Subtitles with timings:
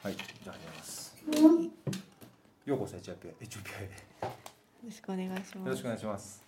[0.00, 1.16] はい、じゃあ始めます。
[2.64, 3.82] ようこそエチオピアエチオピアへ。
[3.82, 3.90] よ
[4.84, 5.56] ろしくお願いします。
[5.56, 6.44] よろしくお願いします。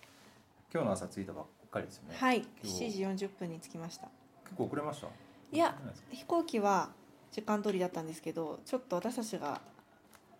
[0.73, 2.15] 今日の朝着いたばっかりですよね。
[2.17, 4.07] はい、今日7時40分に着きました。
[4.45, 5.07] 結構遅れました？
[5.51, 5.75] いや
[6.11, 6.91] 飛行機は
[7.33, 9.59] 時間通りだったんですけど、ちょっと私たちが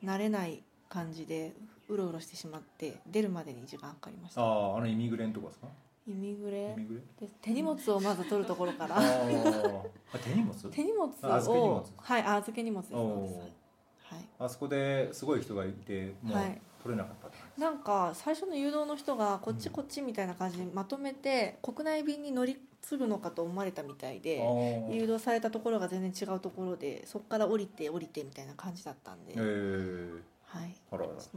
[0.01, 1.51] 慣れない感じで
[1.89, 4.41] うろうろしてしまって出るまでに時間かかりました。
[4.41, 5.67] ああ、あのイミグレンとかですか？
[6.07, 6.73] イミグレ？
[6.77, 7.27] イミグレ？
[7.27, 9.81] で手荷物をまず取るところかあら、ー。
[10.13, 10.53] あ、手荷物？
[10.71, 11.05] 手荷物
[11.49, 12.93] をはい、あ預け荷物です。
[12.93, 14.25] はい。
[14.39, 16.61] あそこですごい人がいて、もうはい。
[16.83, 17.61] 取れなかったって感じ。
[17.61, 24.41] なんか最初の誘導の人がこっちこっちみたいな感じでまとめて国内便に乗り継ぐのかと思われたみたいで。
[24.89, 30.75] 誘導されたところが全然違うところでそこから降りて降りてみたいな感じだったんで、えー、はい、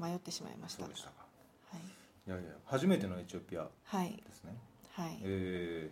[0.01, 0.87] 迷ってしまいました
[2.27, 4.55] いいやいや、初めてのエチオピアはいですね。
[4.93, 5.91] はい、え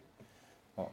[0.76, 0.86] ー、あ、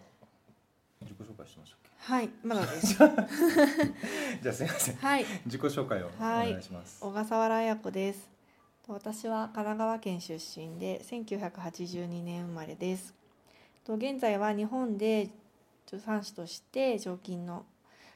[1.02, 3.06] 自己紹介してましたっはい、まだですけ。
[4.42, 4.96] じゃあすみません。
[4.96, 7.00] はい自己紹介をおはい願いします。
[7.02, 8.30] 小笠原彩子です
[8.86, 13.14] と私は神奈川県出身で1982年生まれです
[13.86, 15.30] と現在は日本で
[15.86, 17.66] 助産師として常勤の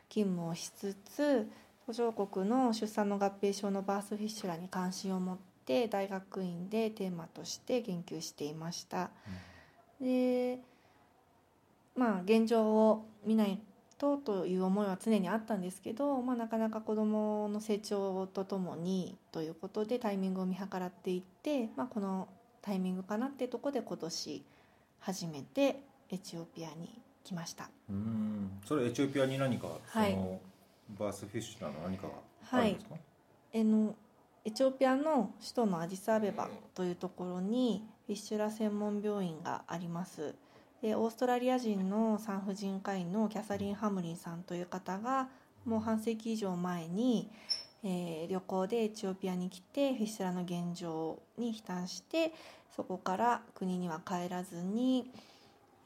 [0.09, 1.47] 勤務をしつつ
[1.85, 9.09] 途上国の出産の合併症のバースフィッシュラに関心を持って大学院でテーマとして研究していました。
[10.01, 10.59] で
[11.95, 13.59] まあ現状を見ない
[13.97, 22.27] とという思いは常にあったんですけど、まあ、なかなか子どもの成長とともにということでタイミングを見計らっていって、まあ、この
[22.61, 24.43] タイミングかなっていうところで今年
[24.99, 27.69] 初めてエチオピアに来ました。
[27.89, 30.11] うん、それエチオピアに何か、はい。
[30.11, 30.41] その
[30.99, 32.13] バースフィッシュなの何かが
[32.51, 32.95] あるんですか？
[33.53, 33.95] えの
[34.45, 40.35] エチオピアの首都のアディスアベバというところにフィッシュラ専門病院があります。
[40.81, 45.29] でオーストラリア人の産婦人科医のキャサリン・ハムリンさんという方が
[45.63, 47.31] もう半世紀以上前に、
[47.85, 52.33] えー旅行でエチオピアに来てフィッシュラの現状に悲嘆して
[52.75, 55.09] そこから国には帰らずに、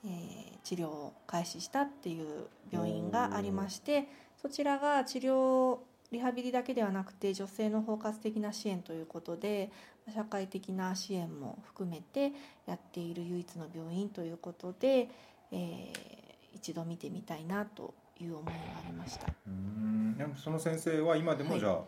[0.04, 4.10] えー治療を開始したっていう病院がありまして
[4.42, 5.78] そちらが治療
[6.12, 9.70] リハビリだけではなくて女性の包括的な支援ということで
[10.14, 12.32] 社会的な支援も含めて
[12.66, 15.10] やっている唯一の病院ということで、
[15.52, 19.28] えー一度見てみたいなという思いがありました。
[19.46, 21.82] うん、その先生は今でもはいじゃあ、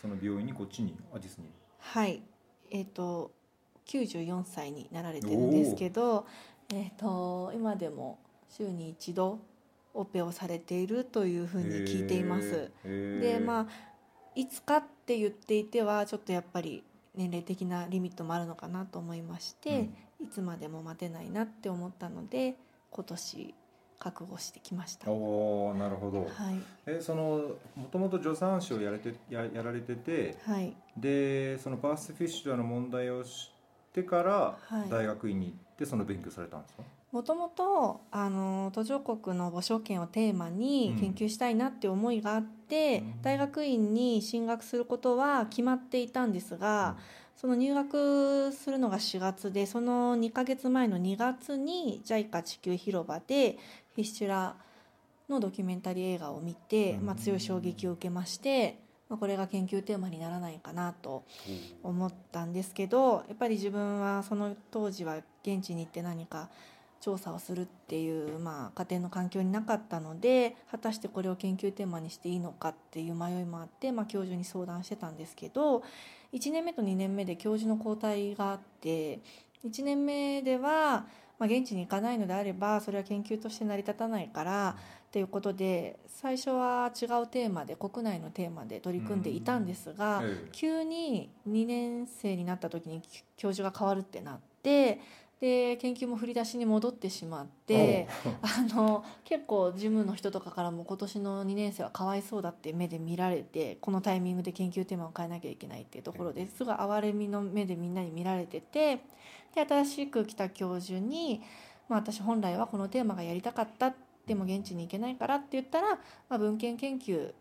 [0.00, 1.50] その病院にこっちにアディスに？
[1.78, 2.22] はい、
[2.70, 3.30] えっ、と
[3.86, 6.26] 94歳になられてるんですけど、
[6.72, 9.38] えっ、と今でも週に一度
[9.96, 12.70] オペをされているというふうに聞いています。
[12.84, 13.66] でまあ
[14.34, 16.84] いつかって言っていてはちょっとやっぱり
[17.14, 19.88] 年齢的なリミットもあるのかなと思いまして、
[20.22, 22.56] いつまでも待てないなって思ったので
[22.90, 23.54] 今年
[23.98, 25.10] 覚悟してきました。
[25.10, 26.24] おお、なるほど。
[26.52, 33.30] い、え、そのもともと助産師をやれてややられてて、はい、でそのバースフィッシュラの問題を知っ
[33.92, 36.82] てからはい大学院に行ってその勉強されたんですか？
[37.12, 43.22] もともとあの途上国の母証券をテーマに研究したいなって思いがあって、うん。
[43.22, 46.96] 大学院に進学することは決まっていたんですが、
[47.36, 53.58] その入学するのが4月でその2ヶ月前の2月に JICA 地球広場で
[53.94, 54.56] フィッシュラ
[55.28, 57.06] のドキュメンタリー映画を見て、うん。
[57.06, 61.24] まあ、強い衝撃を受けまして、まあ、これが研究テーマにならないかなと
[61.82, 66.48] 思ったんですけどやっぱり自分はその当時は現地に行って何か
[67.00, 75.82] 調査をするっていう、まあ、家庭の環境になかったので果たしてこれを研究テーマにしていいのかっていう迷いもあって、まあ、教授に相談してたんですけど
[76.32, 79.20] 1年目と2年目で教授の交代があって
[79.64, 81.06] 1年目では、
[81.38, 84.76] まあ、現地に行かないのであればそれは研究として成り立たないから
[85.06, 90.48] っていうことで最初は違うテーマで国内のテーマで取り組んでいたんですが、ええ。
[90.52, 93.00] 急に2年生になった時に
[93.36, 95.00] 教授が変わるってなって
[95.40, 98.08] で研究も振り出しに戻ってしまって
[98.40, 109.00] あの結構事務の人とかからも今年の2年生はかわいそうだって目で見られてこのタイミングで研究テーマを変えなきゃいけないっていうところですごい哀れみの目でみんなに見られてて
[109.54, 111.42] で新しく来た教授に、
[111.88, 113.94] まあ、私本来はこのテーマがやりたかった
[114.26, 115.96] でも現地に行けないからって言ったら、
[116.30, 117.32] まあ、文献研究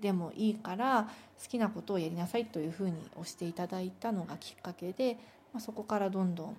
[0.00, 1.08] でもいいから
[1.42, 5.18] 好きなことをやりなさいというふうに押していただいたのがきっかけで、
[5.52, 6.56] まあ、そこからどんどん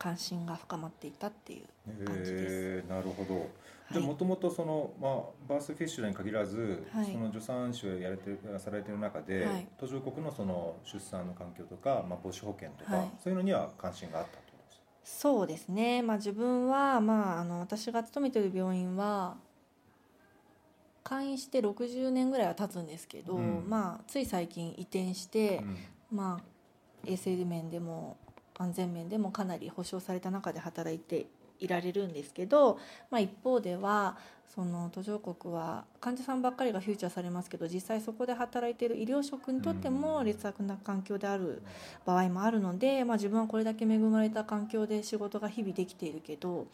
[0.00, 2.32] 関心が深まっていったっていう感じです。
[2.32, 3.48] えーなるほど。
[3.92, 5.12] じゃあはいもともとそのまあ
[5.48, 7.12] バースフィッシュラに限らず、はい。
[7.12, 9.68] その助産師をやれてされてる中で、はい。
[9.78, 13.10] 途上国のその出産の環境とか、まあ母子保険とか、はい。
[13.22, 14.50] そういうのには関心があったと。
[15.02, 19.36] そうですね、まあ、自分は、まあ、あの私が勤めてる病院は
[21.02, 23.68] 開院して60年ぐらいは経つんですけど、うん。
[23.68, 25.58] まあ、つい最近移転して
[26.12, 26.16] う、ん。
[26.16, 26.44] まあ、
[27.06, 28.18] 衛生面でも
[28.60, 31.26] 安全面でもかなり保障された中で働いて
[31.58, 32.78] いられるんですけど、
[33.10, 34.16] まあ、一方では
[34.54, 40.24] その途上国は患者さんばっかりがフューチャーされますけど実際そこで働いている医療職にとってもうん。
[40.24, 41.62] 劣悪な環境である
[42.04, 46.66] 場合もあるので、まあ、自分はこれだけ恵まれた環境で仕事が日々できているけど、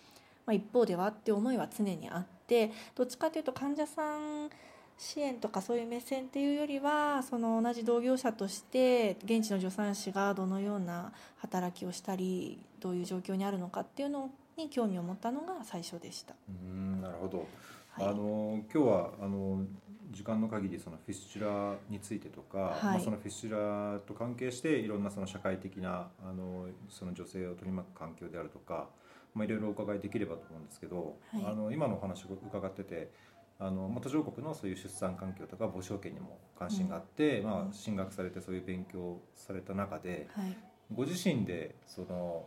[0.47, 4.51] まあ、一方ではって思いは常にあってどっちかというと患者さん
[4.99, 16.35] 支援とかそういう目線っていうよりはその同じ同業者として現地の助産師がどのような働きをしたりどういう状況にあるのかっていうのに興味を持ったのが最初でした。
[16.49, 17.47] うんなるほど、
[17.91, 18.07] はい。
[18.07, 19.65] あの今日はあの
[20.11, 22.85] 時間の限りそのフィスチュラについてとか、はい。
[22.85, 28.89] まあ、そのフィスチュラと関係していろんなその社会的なあのその女性を取り巻く環境であるとか、
[29.35, 31.45] まあ、いろいろお伺いできればと思うんですけど、はい。
[31.45, 33.11] あの今のお話を伺ってて
[33.59, 40.57] あのまあ途上国のそういう出産環境とか母子保健にも関心があって、まあ、進学されてそういう勉強された中ではい。
[40.95, 42.47] ご自身でその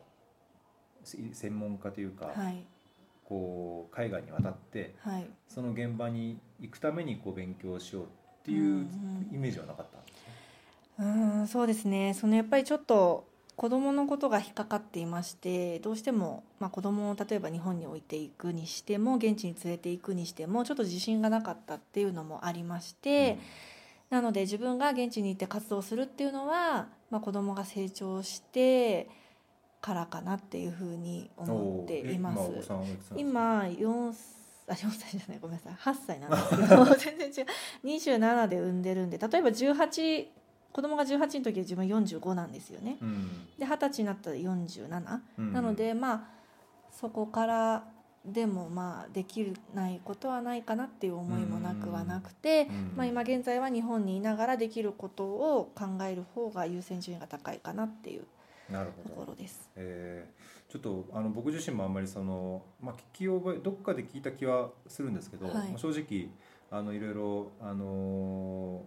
[1.04, 2.64] せ専門家というか、はい。
[3.26, 5.30] こう海外に渡ってはい。
[5.48, 8.08] その現場に行くためにこう勉強しようっ
[8.44, 10.34] てうんいううんイメージはなかったんですね。
[11.00, 12.14] うーんそうですね。
[12.14, 13.29] そのやっぱりちょっと
[13.60, 23.38] 子供のことが引っかかっていましてどうしても、まあ、子供を例えば日本に置いていくにしても現地に連れていくにしてもちょっと自信がなかったっていうのもありまして、
[24.10, 29.10] なので自分が現地に行って活動するっていうのは、まあ、子供が成長して
[29.82, 32.50] からかなっていうふうに思っています。
[33.18, 34.14] 今4
[34.70, 35.74] あ4歳じゃないごめんなさい。
[35.74, 37.46] 8歳なんですけど 全然違う。
[37.84, 40.28] 27で産んでるんで例えば18
[40.72, 42.98] 子供が18の時自分45なんですよね。
[43.02, 43.28] うん。
[43.58, 45.54] で二十歳になったら47、うん。
[45.54, 46.24] なのでまあ
[46.92, 47.84] そこから
[48.26, 52.94] でもまあできないことはないかなっていう思いもなくはなくて、うん。
[52.98, 58.26] まあ、今現在は日本にいながらできることを考える方が優先順位が高いかなっていう
[58.70, 59.16] なるとほど。
[59.16, 59.70] ころです。
[59.76, 65.70] えーちょっとあの僕自身もあんまりその、まあ、聞き覚えどっかで聞いた気はするんですけど、はい。
[65.70, 66.30] まあ正直
[66.70, 68.84] あのいろいろあの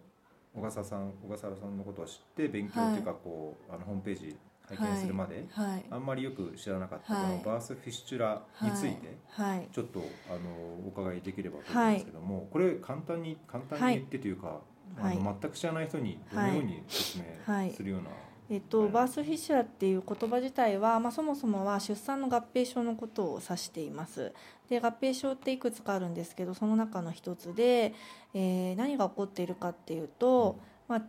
[0.55, 4.37] 小笠さん小笠原さんのことを知って勉強っていうかこう、あのホームページ
[4.69, 7.25] 拝見するまで、はい、あんまりよく知らなかった、はい。
[7.25, 9.59] このバースフィスチュラについて、はい。
[9.59, 9.69] はい。
[9.73, 10.51] ちょっとあの
[10.87, 14.61] お伺いできればと思うんですけども、これ簡単に簡単に言ってというか、
[14.97, 15.17] はい。
[15.17, 17.67] あの全く知らない人にどのように説はい。
[17.69, 18.11] 明するような、
[18.51, 24.33] えっと、バースフィッシュラっていう言葉自体は、まあ、そもそもは出産の合併症のことを指しています。
[24.69, 27.95] で合併症っていくつかあるんですけどその中の一つで、
[28.35, 30.59] えー何が起こっているかっていうと、
[30.89, 31.03] まあ、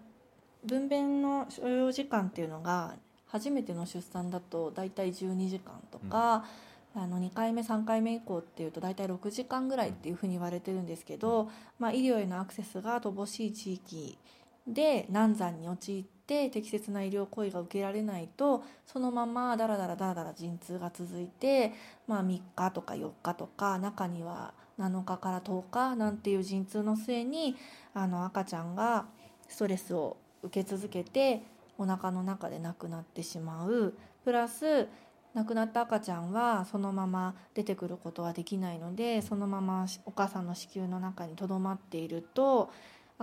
[0.65, 2.95] 分娩の所要時間っていうのが
[3.27, 6.45] 初めての出産だと大体12時間とか、
[6.95, 14.17] あの2回目3回目以降っていうと大体6時間ぐらいっていうふうに言われてるんですけど、まあ、医療へのアクセスが乏しい地域
[14.67, 21.73] で難産に陥って適切な医療行為が受けられないとそのままだらだらだらだら陣痛が続いて、
[22.07, 27.55] まあ、3日とか4日とか中には7日から10日なんていう陣痛の末に
[27.93, 29.05] あの赤ちゃんが
[29.47, 31.43] ストレスを受け続けて
[31.77, 33.93] お腹の中で亡くなってしまう。
[34.23, 34.87] プラス
[35.33, 42.69] 亡くなった赤ちゃんはそのまま出てくることはできないのでそのままお母さんの子宮の中にとどまっていると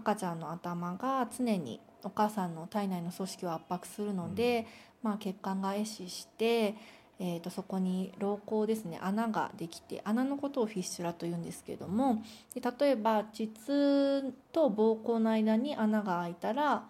[0.00, 4.66] 赤ちゃんの頭が常にお母さんの体内の組織を圧迫するので、
[5.02, 6.74] まあ、血管が壊死して、
[7.18, 12.22] えー、とそこに膀胱ですね穴ができて穴のことをフィッシュラというんですけども
[12.54, 16.84] で例えば膣と膀胱の間に穴が開いたら、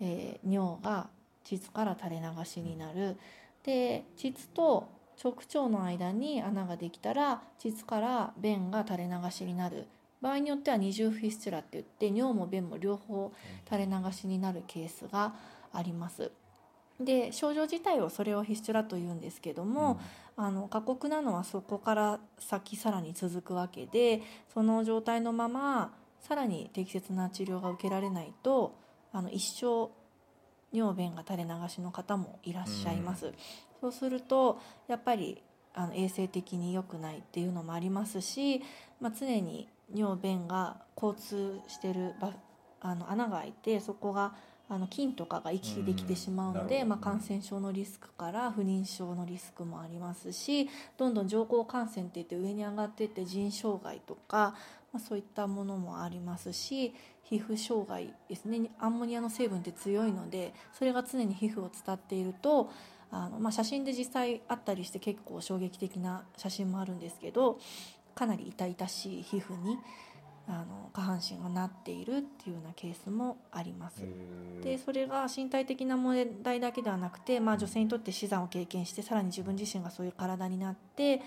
[0.00, 1.08] えー尿が
[1.44, 3.16] 膣から垂れ流しになる。
[3.62, 4.88] で膣と
[5.22, 9.86] 直腸の間に穴ができたら膣から便が垂れ流しになる
[10.20, 13.32] 場合によっては二重フィスチュラって言って尿も便も両方
[13.70, 15.34] 垂れ流しになるケースが
[15.72, 16.30] あります。
[17.00, 20.00] で症状自体をそれをフィスチュラと言うんですけども、
[20.36, 28.74] あの過酷なのはそこから先さらに続くわけでその状態のままさらに適切な治療が受けられないと
[29.12, 29.90] あの一生
[30.72, 33.32] 尿便が垂れ流しの方もいらっしゃいます。
[33.80, 34.58] そうすると
[34.88, 35.42] やっぱり
[35.74, 38.62] あの衛生的に良くないっていうのもありますし、
[39.00, 42.32] まあ、常に尿便が交通してる場
[42.80, 44.34] あの穴が開いてそこが
[44.68, 54.56] あの菌とかが行き来できてしまうので、まあ、感染症のリスクから不妊症のリスクもありますしどんどん上皇感染っていって上に上がっていって腎障害とか、
[54.92, 58.70] まあ、そういったものもありますし皮膚障害ですね。
[58.78, 62.70] アンモニアの成分って強いのでそれが常に皮膚を伝っていると
[63.10, 67.58] あの、まあ、写真で実際あったりして結構衝撃的な写真もあるんですけど
[68.16, 69.78] かなり痛々しい皮膚に
[70.48, 74.04] あの下半身がなっているっていうようなケースもあります。
[74.62, 81.20] でそれが身体的な問題だけではなくて、まあ、女性にとって死産を経験してさらに自分自身がそういう体になって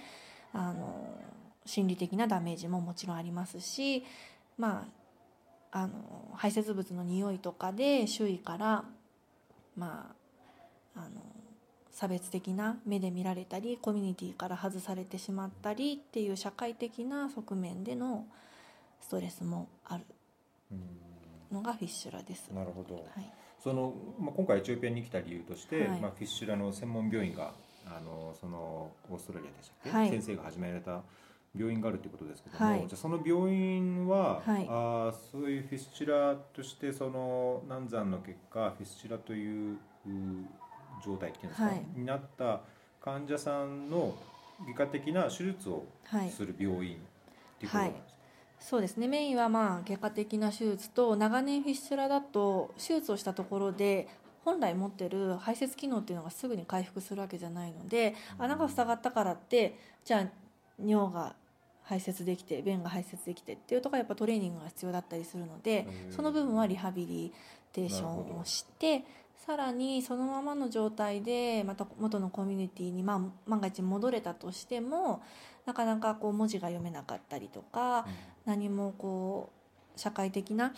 [0.52, 1.06] あの
[1.66, 4.04] 心理的なダメージももちろんありますし、
[4.58, 4.88] ま
[5.72, 5.94] あ、あの
[6.34, 8.86] 排泄物の匂いとかで周囲から、
[9.76, 10.16] ま
[10.96, 11.22] あ、あの
[11.92, 18.26] 差別的な目で見られたりコミュニティから外されてしまったりっていう社会的な側面での
[19.02, 20.04] ストレスもある
[20.72, 21.56] うん。
[21.56, 22.50] のがフィッシュラです。
[22.54, 22.96] なるほど。
[22.96, 23.06] はい。
[23.62, 26.00] その、まあ、今回エチオピアに来た理由として、はい。
[26.00, 27.54] まあ、フィッシュラの専門病院が
[27.88, 30.10] あのそのオーストラリアでしたっけ、はい。
[30.10, 31.02] 先生が始められた
[31.58, 32.80] 病院があるということですけども、はい。
[32.82, 34.68] じゃあその病院は、はい。
[34.70, 39.80] あーそういうフィッシュラとしてその難産の結果フィッシュラというう
[41.04, 41.86] 状態っていうんですか、はい。
[41.96, 42.62] になった
[43.02, 44.16] 患者さんの
[44.66, 46.30] 外科的な手術をはい。
[46.30, 46.98] する病院っ
[47.60, 48.20] ていうことなんですか、
[48.60, 49.08] そうですね。
[49.08, 54.08] メインはまあ外科的な手術と長年フィッシュラだと手術をしたところで
[54.44, 60.26] 本来持ってる排泄機能っていうのがすぐに回復するわけじゃないので穴が塞がったからってじゃあ
[60.84, 61.36] 尿が
[61.84, 67.34] 排泄できて便が排泄できてっていうところはやっぱトレーニングが必要だったりするのでその部分はリハビリ
[67.74, 69.04] テーションをして
[69.46, 75.22] さらにそのままの状態でまた元のコミュニティにまあ万が一戻れたとしても
[75.66, 78.06] なかなかこう文字が読めなかったりとか
[78.46, 79.52] 何もこ
[79.96, 80.74] う社会的な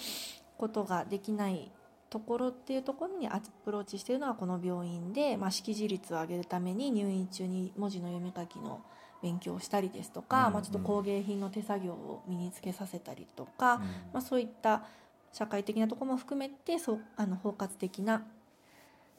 [0.58, 1.72] ことができない
[2.10, 8.82] ところっていうところにアプローチしているのはこの病院で、まあ、識字率を上げるために入院中に文字の読み書きの
[9.24, 10.54] 勉強をしたりですとか、うん。
[10.54, 13.82] まあ、ちょっと工芸品の手作業を身につけさせたりとか、うん。
[13.82, 14.84] まあ、そういった
[15.32, 18.26] 社会的なところも含めてそうあの包括的な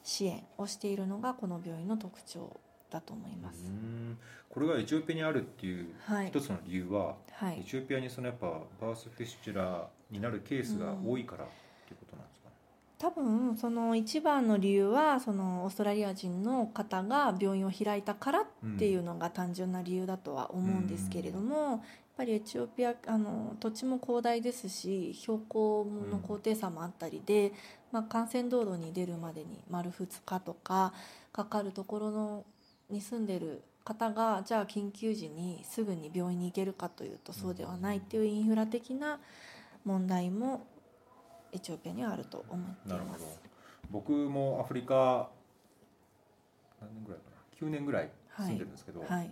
[0.03, 3.65] 支援をしているのがこの病院の特徴だと思います。
[3.65, 4.17] うん
[4.49, 8.47] これがエチオピアにあるっていうはい一つの理由は、エはい、チオピアにそのやっぱ
[8.79, 11.47] バースフィッシュラになるケースが多いからっ
[11.87, 12.49] ていうことなんですか？
[12.49, 12.55] ね。
[12.99, 18.45] 多分その一番の理由はそのオーストラリア人の方が病院を開いたからっ
[18.77, 21.79] ていうのが単純な理由だとは思うんですけれども、やっ
[22.15, 27.53] ぱりエチオピアあの土地も広大ですし標高の高低差もあったりで、
[27.93, 30.93] まあ、幹線道路に出るまでに丸2日とか
[31.31, 32.43] かかるところの
[32.89, 39.19] に住んでる方がじゃあ緊急時にすぐに病院に行けるかというとそうではないっていうインフラ的な
[39.85, 40.65] 問題も
[41.51, 43.11] エチオピアにはあると思っていなるほど。
[43.13, 43.41] ます。
[43.91, 45.29] 僕もアフリカ
[46.81, 49.31] 何年ぐらいかな9年ぐらい住んでるんですけど、はい。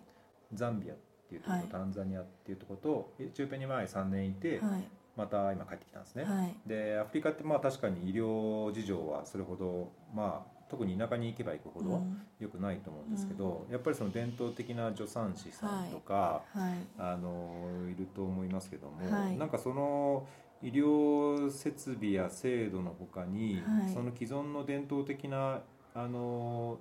[0.54, 1.72] ザンビアっていうところと、はい。
[1.72, 6.24] タンザニアっていうところとエチオピアに前3年いて、はいまた今帰ってきたんですね。
[6.24, 6.56] はい。
[6.66, 12.22] でアフリカってまあ確かに医療事情はそれほどまあ特に田舎に行けば行くほどうん。
[12.40, 16.78] 良くないと思うんですけど、やっぱりその伝統的な助産師さんとか、はい。
[16.98, 19.38] あのいると思いますけども、はい。
[19.38, 20.26] なんかその
[20.64, 23.94] 医療設備や制度のほかに、はい。
[23.94, 25.62] その既存の伝統的な
[25.94, 26.80] あの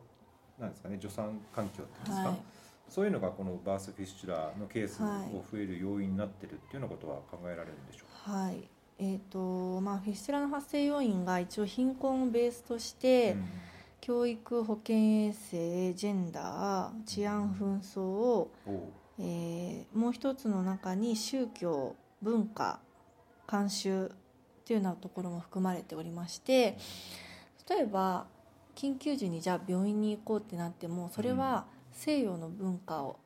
[0.59, 2.39] なんですかね助産環境っていうんですか、はい。
[2.89, 5.37] そういうのがこのバースフィッシュラーのケースはい。
[5.37, 8.10] を増える要因になってるっていうようなことは考えられるんでしょうか？
[8.25, 8.69] はい。
[8.99, 13.49] えーとまあ、フィッシュラの発生要因が一応貧困をベースとして、うん。
[14.01, 18.51] 教育保健衛生ジェンダー治安紛争を、
[19.19, 22.81] えーもう一つの中に宗教文化
[23.47, 24.09] 慣習っ
[24.65, 26.79] ていうようなところも含まれておりまして
[27.69, 28.27] 例えば
[28.75, 33.19] 緊急時にじゃあ病院に行こうってなってもそれは西洋の文化を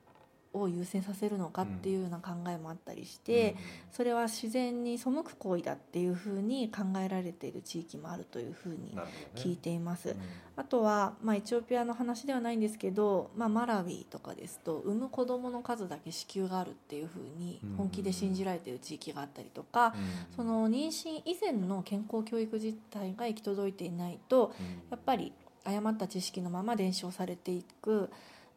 [0.55, 3.57] を優先させるのかっていうような考えもあったりして、
[3.93, 8.97] それは自然に背く行為だっていうふうに考えられている地域もあるというふうに
[9.35, 10.11] 聞いています。
[10.11, 10.17] うん。
[10.57, 17.77] あとは、まあ、エチオピアの話ではないんですけど、まあ、マラウィとかですと産む子どもの数だけ子宮があるっていうふうにうん。
[17.77, 20.37] 本気で信じられている地域があったりとか、うん。
[20.37, 24.67] その妊娠以前の健康教育実態が行き届いていないとうん。
[24.91, 25.33] やっぱり
[25.65, 28.11] 誤った知識のまま伝承されていく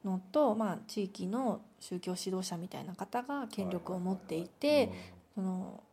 [0.08, 4.92] のと、まあ、地域の宗教指導者みたいな方が権力を持っていて、
[5.36, 5.84] その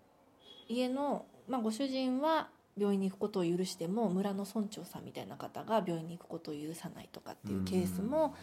[0.68, 8.34] 家の、まあ、ご主人は病院に行くことを許しても村の村長さんみたいな方が病院に行くことを許さないとかっていうケースも、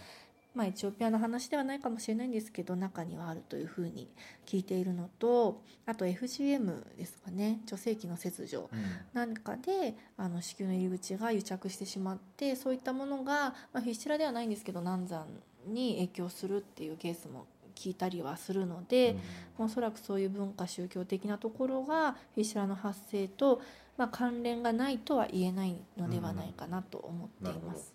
[0.55, 4.09] まあ、エチオピアの話ではないかもしれないんですけど中にはあるというふうに
[4.45, 8.79] 聞いているのとあと FGM ですかね女性器の切除うん。
[9.13, 15.27] なんかであの子宮の入り口が癒着してしまってそういったものが、まあ、フィッシュラではないんですけど難産
[15.67, 19.15] に影響するっていうケースも聞いたりはするので、
[19.57, 23.61] おそらくそういう文化宗教的なところがフィッシュラの発生と、
[23.97, 27.93] まあ、関連がないとは言えないのではないかなと思っています。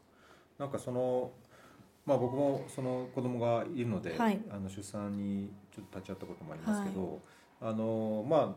[0.58, 1.30] なんかその
[2.04, 4.40] まあ僕もその子供がいるので、はい。
[4.50, 7.20] あの出産にちょっと立ち会ったこともありますけど、
[7.60, 8.54] あのまあ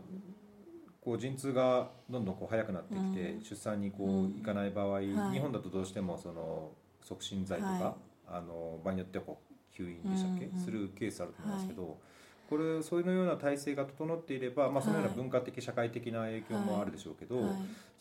[1.01, 3.43] こう陣痛がどんどんこう早くなってきて、うん。
[3.43, 4.25] 出産にこうん。
[4.27, 5.05] う行かない場合、い。
[5.07, 6.71] 日本だとどうしてもその
[7.03, 10.63] 促進剤とか、はいあの場合によってはこう吸引でしたっけ、うんうん。
[10.63, 11.97] するケースあると思うんですけど、
[12.49, 15.17] これそういうような体制が整っていれば、まあ、そのようなはい。
[15.17, 17.51] 文化的、社会的な影響もあるでしょうけど、はい。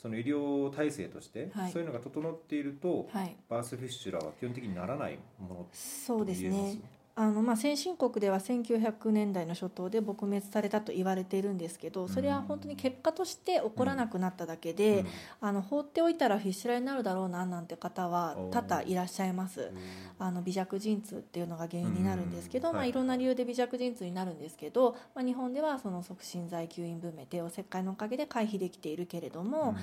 [0.01, 1.73] その医療体制として、はい。
[1.73, 3.37] そういうのが整っていると、はい。
[3.49, 6.43] バースフィッシュラーは基本的にならないものそうです？
[6.43, 6.83] と言えますね
[7.21, 15.05] あのまあ先進国では1900年代の初頭で撲滅されたと言われているんですけどそれは本当に結果として起こらなくなっただけで、
[15.41, 19.63] あの放っておいたらフィッシュラーになるだろうななんて方は多々いらっしゃいます。
[19.63, 19.79] うん。
[20.21, 22.91] あの微弱陣痛っていうのが原因になるんですけど、まあ、うんはい。
[22.91, 29.77] いろんな理由で微弱陣痛になるんですけど、まあ、日本ではその促進剤吸引分娩帝王切開のおかげで回避できているけれども、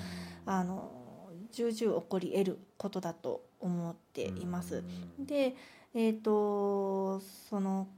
[0.46, 0.90] あの
[1.52, 4.84] 重々起こり得ることだと思っています。
[5.18, 5.26] うん。
[5.26, 5.54] で、
[5.98, 7.88] えー、とその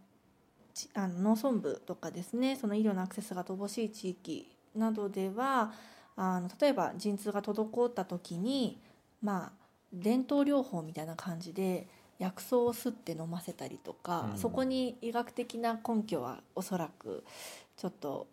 [0.72, 5.72] ちあの農村部とかですねその医療のアクセスが乏しい地域などでは
[6.16, 8.80] あの例えば陣痛が滞った時に
[9.20, 9.52] まあ
[9.92, 11.88] 伝統療法みたいな感じで
[12.20, 14.38] 薬草をすって飲ませたりとか、うん。
[14.38, 17.24] そこに医学的な根拠はおそらく
[17.76, 18.26] ちょっと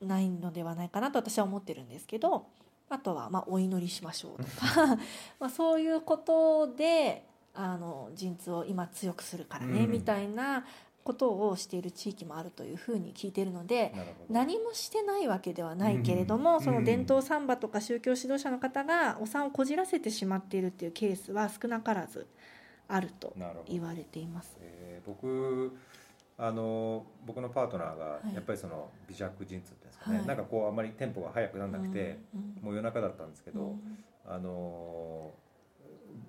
[0.00, 2.46] ないのではないかなと私は思ってるんですけど
[2.90, 4.96] あとはまあお祈りしましょうとか
[5.38, 7.24] まあそういうことで
[7.54, 9.90] あの陣痛を今強くするからね、うん。
[9.90, 10.64] みたいな
[11.04, 13.92] ことをしている地域もあるというふうに聞いているので
[14.30, 22.26] 何もしてないわけではないけれども、うんその伝統サンバとか宗教指導者の方がお産をこじらせてしまっているっていうケースは少なからず
[22.88, 23.34] あると
[23.68, 24.56] 言われています。
[24.60, 25.76] えー僕
[26.36, 28.34] あの僕のパートナーがはい。
[28.34, 30.26] やっぱりその微弱陣痛っていうんですかね、はい。
[30.26, 33.98] なんかこうあんまりテンポが速くならなくて、うんもう夜中だったんですけど、うん。
[34.26, 35.32] あの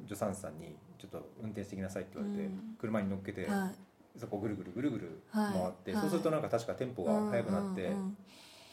[0.04, 2.76] 助産師さんにちょっと運転してきなさいって言われて、うん。
[2.80, 4.20] 車に乗っけて、はい。
[4.20, 5.54] そこをぐるぐるぐるぐるはい。
[5.54, 6.02] 回って、はい。
[6.02, 7.94] そうするとなんか確かテンポが速くなってって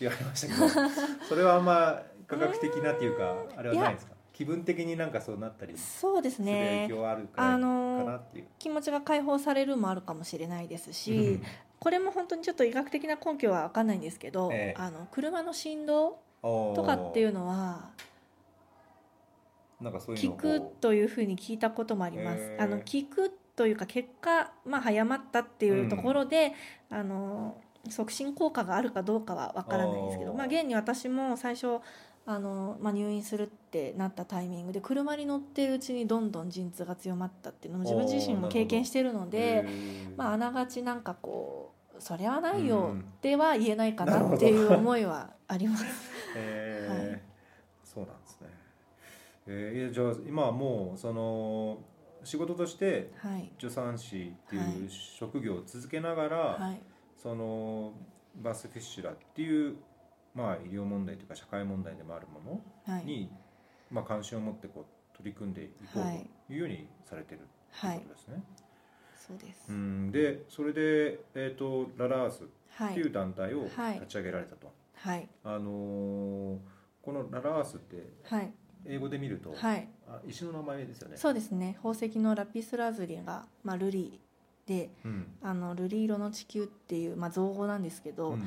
[0.01, 0.69] 言われましたけど、
[1.29, 4.13] それはあんま科学的なっていうかあれはないですか？
[4.33, 6.89] 気分的になんかそうなったりすそうですね。
[6.91, 8.47] あるかなっていう。
[8.59, 11.43] 気持ちが解放されるもあるかもしれないですし、うん。
[11.79, 14.81] これも本当にちょっと医学的な根拠は分かんないんですけど、ええ。
[14.81, 17.91] あの車の振動ととかっていうのは
[19.83, 22.57] なんかそういうの聞をくというふうに聞いたこともあります。
[22.59, 26.53] あの聞くというか結果、まあ、早まったっていうところで、
[26.91, 31.81] あの促進効果があるかどうかは分からないんですけどまあ、現に私も最初
[32.27, 39.67] あの、まあ、入院するってなったタイミングで車に乗ってるうちにどんどん陣痛が強まったっていうのも自分自身も経験してるので。
[40.17, 45.85] まあ、あながちなんかこうそれはないようんっては言えないかなっていう思いはあります。
[45.85, 47.23] はい
[47.85, 48.49] そうなんですね。
[49.47, 51.79] えーいやじゃあ今はもうその
[52.25, 54.67] 仕事としてはい、助産師ってはい。
[54.75, 56.81] いう職業を続けながら、はい、
[57.21, 57.93] その
[58.41, 59.77] バースフィッシュラーっていう
[60.35, 62.41] まあ医療問題というか社会問題でもあるも
[62.87, 63.29] のはい、に、
[63.91, 66.27] まあ関心を持ってこう取り組んでいこうはい。
[66.47, 67.41] というようにされてる
[67.81, 68.43] とはいいうことですね。
[69.17, 69.67] そうです。
[69.69, 70.13] うん。
[70.13, 73.95] でそれでえっ、とララースっはいていう団体をはい。
[73.95, 74.73] 立ち上げられたと。
[74.95, 75.29] はい。
[75.43, 76.59] あのー
[77.03, 78.53] このララースってはい
[78.87, 79.89] 英語で見ると、はい。
[80.09, 81.17] あ石の名前ですよね。
[81.17, 81.75] そうですね。
[81.83, 84.21] 宝石のラピスラズリが、まあ、ルリ
[84.67, 85.27] でうん。
[85.43, 88.43] あのルリ色の地球っていう、まあ、造語なんですけど、うん。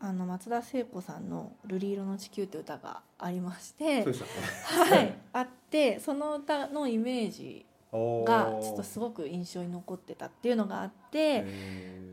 [0.00, 11.46] あの松田聖子さんの「ルリ色の地球」って歌がありましてはい、あってその歌のイメージがちょっとすごく印象に残ってたっていうのがあって、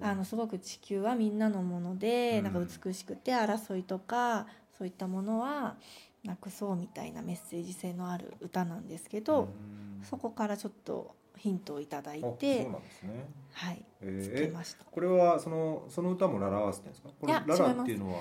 [0.01, 2.43] あのすごく地球はみんなのもので、うん。
[2.45, 4.47] なんか美しくて争いとか
[4.77, 5.75] そういったものは
[6.25, 10.03] なくそうみたいなメッセージ性のある歌なんですけど、うん。
[10.03, 13.25] そこからちょっとヒントをいただいあてそうなんですね。
[13.53, 14.85] はいえつーえけました。
[14.85, 17.09] これはそのその歌もララースってんですか？
[17.19, 18.19] こいやのララっていうのは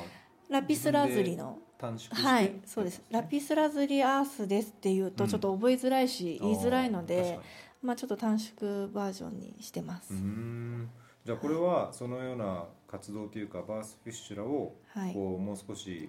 [0.49, 3.03] ラピスラズリのはいそうです。
[3.11, 5.31] ラピスラズリアースですっていうとうん。
[5.31, 7.39] ちょっと覚えづらいし、言いづらいので
[7.83, 10.15] まあちょっと短縮バージョンにしてます、
[11.25, 15.13] じゃあこれはそのような活動というかバースフィッシュラをはい。
[15.13, 16.09] こうもう少し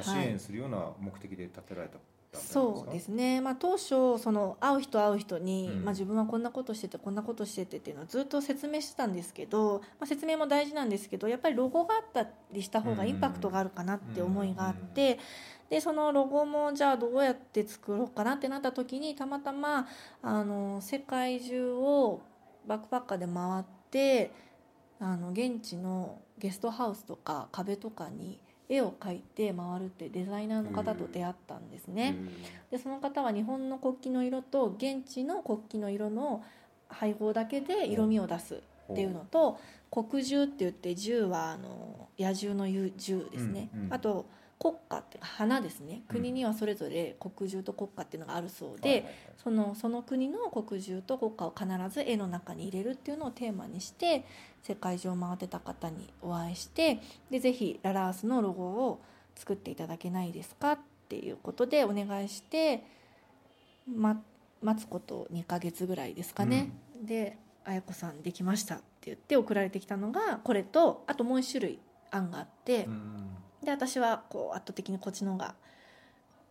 [0.00, 5.84] 支援するような目的で立てられた団体なんそうですね、まあ、当初その会う人会う人に、うん。
[5.84, 15.18] まあ、自分はこんなことしててこんなことしててっていうのをずっと説明してたんですけど、まあ、説明も大事なんですけどやっぱりロゴがあったりした方がインパクトがあるかなって思いがあって、
[15.70, 19.86] でそのロゴもじゃあどうやって作ろうかなってなった時にたまたま
[20.22, 22.22] あの世界中を
[22.66, 24.30] バックパッカーで回って
[25.00, 32.16] あの現地のゲストハウスとか壁とかに絵を描いて回るってデザイナーの方と出会ったんですね。
[32.70, 36.44] でその方は日本の国旗の色と現地の国旗の色の
[36.88, 39.58] 配合だけで色味を出すっていうのと
[39.90, 44.26] 国獣って言って獣はあの野獣の獣ですね、あと
[44.58, 46.02] 国家っていうか花ですね。
[46.08, 46.16] うん。
[46.16, 54.24] 国にはそれぞれ国獣と国家っていうのがあるそうで、そのその国の国獣と国家を必ず絵の中に入れるっていうのをテーマにして
[54.62, 59.00] 世界中を回ってた方にお会いしてでぜひララースのロゴを
[59.36, 62.84] 作っていただけないですかっていうことでお願いして、
[63.86, 64.20] ま、
[64.60, 71.78] 待つこと2ヶ月ぐらいですかね、で「あやこさんできました」って言って送られてきたのがこれとあともう1種類
[72.10, 73.28] 案があって、うん
[73.64, 75.54] で私はこう圧倒的にこっちの方が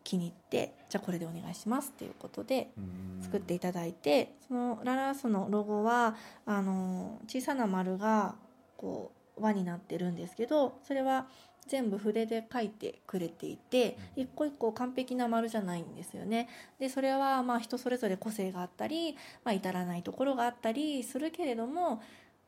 [0.04, 2.82] 気に入ってじゃあこれでお願いしますっていうことでう
[3.20, 6.16] ん作っていただいてそのララースのロゴは
[6.46, 8.36] あの小さな丸が
[8.78, 11.28] こう輪になってるんですけどそれは
[11.68, 16.48] 全部筆で書いてくれていて一個一個完璧な丸じゃないんですよね。
[16.80, 22.02] でそれはまあ人それぞれ個性があったり、まあ、至らないところがあったりするけれども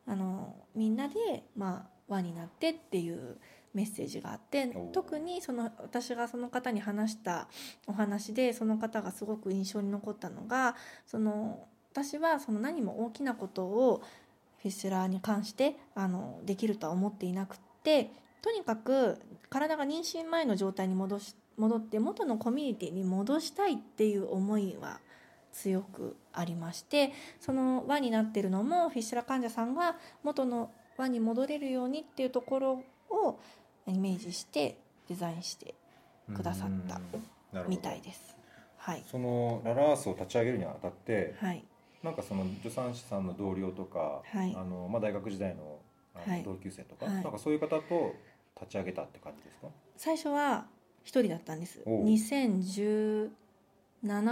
[0.08, 3.38] あのみんなでまあ輪になってっていう
[3.74, 7.48] メッセージがあって特にその私がその方に話した
[7.88, 14.02] お話でその方がすごく印象に残ったのがその私はその何も大きなことを
[14.62, 19.18] フィッシュラーに関してあのできるとは思っていなくってとにかく
[19.50, 25.02] 体が妊娠前の状態に戻し戻って元のコミュニティに戻したいっていう思いは
[25.52, 33.40] 強くありましてその輪になってるのもフィッシュラー患者さんが元の輪に戻れるようにっていうところを
[33.90, 35.76] イメージしてデザインして
[36.36, 37.02] くださった
[37.68, 38.38] みたいです。
[38.78, 41.64] はい、そのララースを立ち上げるにあたってはい、
[42.04, 44.56] なんかその助産師さんの同僚とか、はい。
[44.56, 45.80] あのまあ、大学時代の
[46.16, 46.44] あのはい。
[46.44, 47.16] 同級生とか、はい。
[47.16, 48.16] なんかそういう方と
[48.60, 50.66] 立ち上げたって感じですか、最初は
[51.04, 51.82] 一人だったんです。
[51.86, 52.06] おう。
[52.06, 53.30] 2017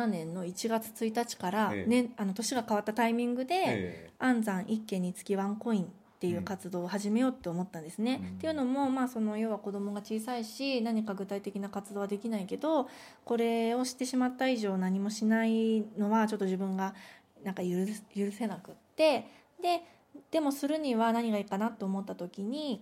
[0.08, 1.86] 年の1月1日から、ええ。
[1.86, 8.20] ねあの年が変わったタイミングで、え安産一件につきワンコインっていう活動を始めようって思ったんですね。
[8.24, 8.28] うん。
[8.30, 12.90] っていうのも、まあ、その要は子供が小さいし何か具体的な活動はできないけど
[13.24, 16.96] これをしてしまった以上何もしないのはちょっと自分が
[17.44, 19.28] なんか許す許せなくって
[19.62, 19.84] で
[20.32, 22.82] でもするには何がいいかなと思った時に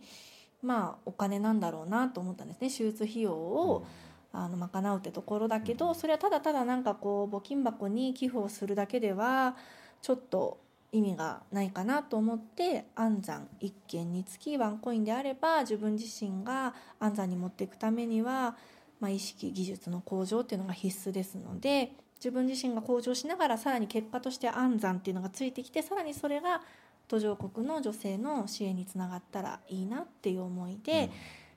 [0.63, 2.69] まあお金なんだろうなと思ったんですね。
[2.69, 3.85] 手術費用えを、
[4.31, 9.57] あの賄うってところだけどそれはただただなんかこう募金箱に寄付をするだけでは
[10.01, 10.57] ちょっと
[10.91, 18.55] 意味がないかなと思って安産1件につきワンコインであれば自分自身が安産に持っていくためには、
[18.99, 26.61] まあ、意識技術の向上っていうのが必須ですので自分自身が向上しながらさらに結果として安産っていうのがついてきてさらにそれが
[27.07, 31.11] 途上国の女性の支援につながったらいいなっていう思いで、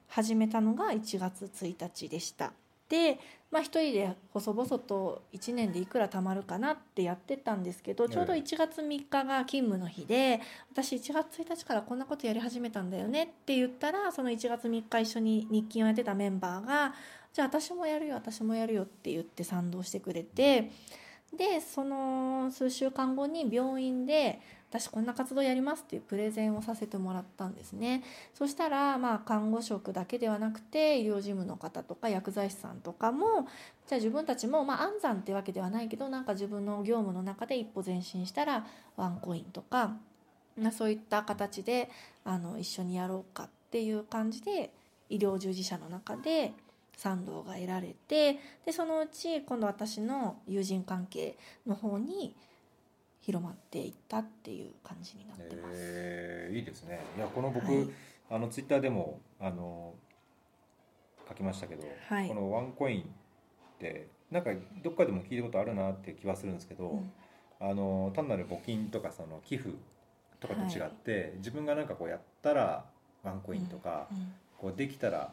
[0.09, 2.53] 始めたのが1月1日でした。
[2.89, 3.19] で、
[3.51, 10.41] まあ、一人で細々と1年でいくら貯まるかなってやってたんですけどちょうどええ1月3日が勤務の日で
[10.73, 16.95] 私1月1日からこんなことやり始めたんだよねって言ったらその1月3日一緒に日勤をやってたメンバーが
[17.33, 20.71] 「じゃあ私もやるよ私もやるよ」って言って賛同してくれて
[21.37, 24.41] でその数週間後に病院で
[24.71, 28.03] 私こんな活動やりますっていうプレゼンをさせてもらったんですね。
[28.35, 33.49] そしたらまあ看護職だけではなくて医療事務の方とか薬剤師さんとかも
[33.87, 39.97] じゃあ自分たちもまあ安産ってわけではないけどなんか自分の業務の中で一歩前進したらワンコインとか
[40.73, 41.89] そういった形で
[42.25, 44.73] あの一緒にやろうかっていう感じで
[45.09, 46.53] 医療従事者の中で
[46.97, 52.35] 賛同が得られてでそのうち今度私の友人関係の方に
[53.29, 55.75] 広まっていったっていう感じになってます。
[55.75, 56.99] えーいいですね。
[57.15, 57.91] いやこの僕、はい。
[58.31, 59.93] あのツイッターでもあの
[61.29, 62.29] 書きましたけど、はい。
[62.29, 63.05] このワンコインっ
[63.79, 67.13] てなんかどっかでも聞いたことあるなっていう気はするんですけど、うん。
[67.61, 69.73] あの単なる募金とかその寄付
[70.41, 72.87] とかと違って、自分がなんかこうやったら
[73.23, 75.33] ワンコインとか、うんこうできたら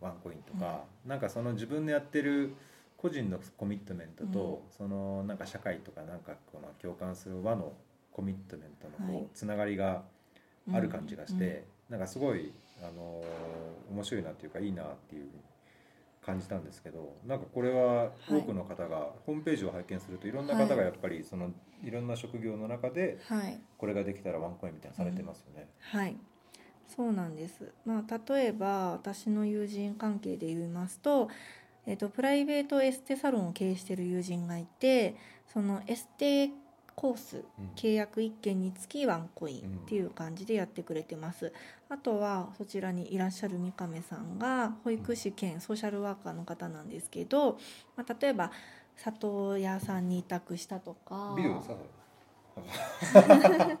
[0.00, 2.54] ワンコインとか、なんかその自分のやってる
[3.00, 7.72] 個人のコミットメントと、そのなんか社会とかなんかこの共感する輪の
[8.12, 9.28] コミットメントのこう、はい。
[9.32, 10.02] つながりが
[10.72, 15.28] ある感じがして、なんかすごい、あのー面白いなっていうかいいなっていう
[16.24, 21.50] 感じたんですけどなんかこれは多くの方がホームページを拝見するといろんな方がやっぱりその
[21.84, 23.60] いろんな職業の中でうんはい。
[23.78, 25.66] これができたらワンコインみたいなのされてますよね。
[25.80, 26.16] はい。
[26.86, 31.30] そうなんです、まあ、例えば私の友人関係で言いますと,、
[31.86, 35.16] えっとプライベートエステサロンを経営している友人がいて
[35.52, 36.50] そのエステ
[36.94, 37.70] コースうん。
[37.76, 41.50] 契約1件につきワンコインっていう感じでやってくれてます、
[41.88, 47.58] あとはそちらにいらっしゃる三亀さんが保育士兼ソーシャルワーカーの方なんですけど、
[47.96, 48.50] まあ、例えば
[48.96, 51.99] 里親さんに委託したとかビデオさはい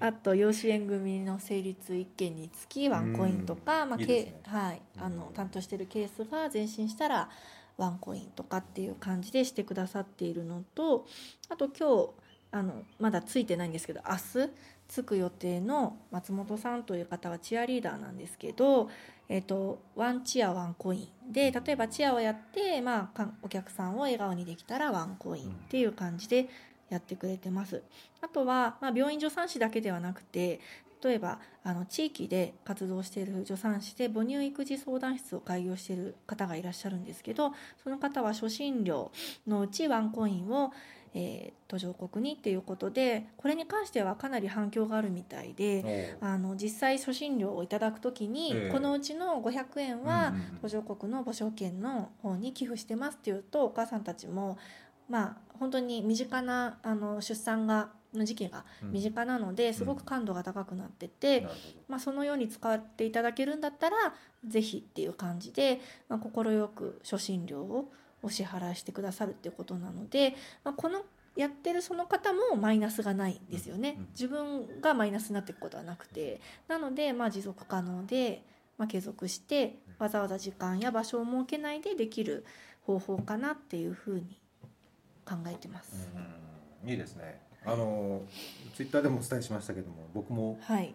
[0.00, 4.40] あと養子縁組の成立1件につきワンコインとか、まあけいいですね。
[4.44, 7.28] はい、あのうん担当してるケースが前進したら
[7.76, 11.06] ワンコインとかっていう感じでしてくださっているのと
[11.48, 12.10] あと今日
[12.50, 14.50] あのまだついてないんですけど明日
[14.88, 18.90] つく予定の松本さんという方はチアリーダーなんですけど、
[19.30, 26.50] えっとワンチアワンコインで例えばチアをやって、まあお客さんを笑顔にできたらワンコインっていう感じで
[26.92, 27.82] やってくれてます。
[28.20, 30.60] あとは、まあ、病院助産師だけではなくて
[31.02, 37.52] 例えばあの地域で活動している助産師で母乳育児相談室を開業している方がいらっしゃるんですけど
[37.82, 39.10] その方は初診料
[39.46, 40.72] のうちワンコインを、
[41.14, 48.70] えー途上国にっていうことでこれに関してはかなり反響があるみたいであの実際初診料をいただくときに、ええ。
[48.70, 54.58] このうちの500円は、途上国の母証券の方に寄付してますっていうとお母さんたちも
[55.08, 58.92] まあ本当に身近なあの出産がの時期がうん。
[58.92, 61.54] 身近なのですごく感度が高くなってて、なる
[61.88, 63.96] まあ、そのように使っていただけるんだったら
[64.46, 67.90] ぜひっていう感じでまあ、快く初診料を
[68.22, 70.34] お支払いしてくださるっていうことなので、
[70.64, 71.02] まあ、この
[71.34, 76.40] やってるその方もマイナスがないんですよね、うんうん自分がマイナスになっていくことはなくて。
[76.68, 78.44] なのでまあ持続可能で、
[78.76, 82.44] まあ、継続してわざわざ時間や場所を設けないでできる
[82.82, 84.38] 方法かなっていうふうに
[85.32, 86.10] 考えてます。
[86.84, 87.40] いいですね。
[87.64, 88.22] あの
[88.74, 90.92] ツイッターでもお伝えしましたけども僕もはい、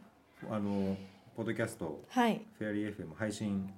[0.52, 0.98] あの
[1.36, 3.74] ポッドキャストはい、フェアリー FM 配信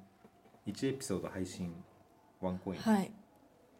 [0.68, 1.72] 1エピソード配信
[2.42, 3.12] ワンコイン、はい、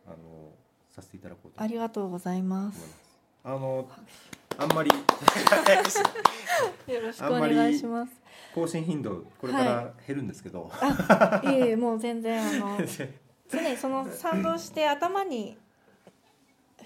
[0.06, 0.52] あの
[0.92, 2.72] させていただこうとありがとうございま。
[2.72, 2.80] す。
[2.80, 2.98] す
[3.44, 3.90] あの
[4.58, 4.96] あんまりよ
[7.02, 8.22] ろしくお願いします。
[8.54, 12.78] 更新頻度これから減るんですけど、あ、いえいえ、もう全然あの
[13.50, 15.58] 常にその賛同して頭に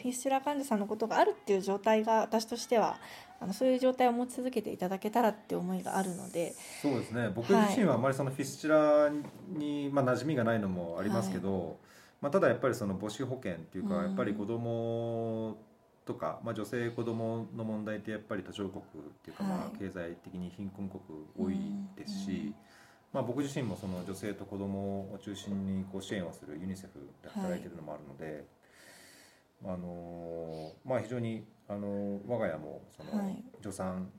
[0.03, 2.97] フィッシュラー患者さんのことがあるっていう状態が私としては
[3.39, 7.29] あのそういう状態を持ち続けていただけたらって思いがあるので、そうですね。
[7.33, 9.23] 僕自身はあまりそのフィッシュラー
[9.57, 11.77] に、まあ、馴染みがないのもありますけど、
[12.19, 14.03] まあ、ただやっぱりその母子保険っていうか、うん。
[14.03, 15.57] やっぱり子供
[16.05, 19.63] とか、まあ、女性子供の問題ってやっぱり途上国っていうか、まはい。
[19.75, 21.01] あ経済的に貧困国
[21.37, 21.57] 多い
[21.95, 22.53] ですし、
[23.13, 28.45] まあ、僕自身もその女性と子供を中心にこう支援をするユニセフで働いてるのもあるので、
[29.65, 33.43] あのまあ、非常にあの我が家もそのはい。
[33.61, 34.09] 助産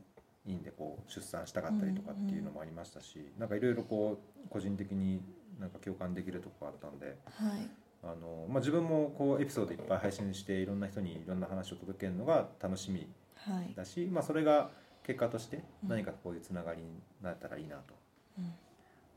[0.46, 5.22] 院でこう出産したかったりとかっていうのもありましたし、なんかいろいろこう個人的に
[5.59, 7.68] なんか共感できるとこがあったんではい、
[8.02, 14.70] あの、まあ、自分もこうエピソードいっぱい配信していろんな人にいろんな話を届けるのが楽しみはい、だし、まあ、それが
[15.02, 15.88] 結果としてうん。
[15.88, 16.88] 何かこういうつながりに
[17.22, 17.94] なったらいいなと
[18.38, 18.52] うん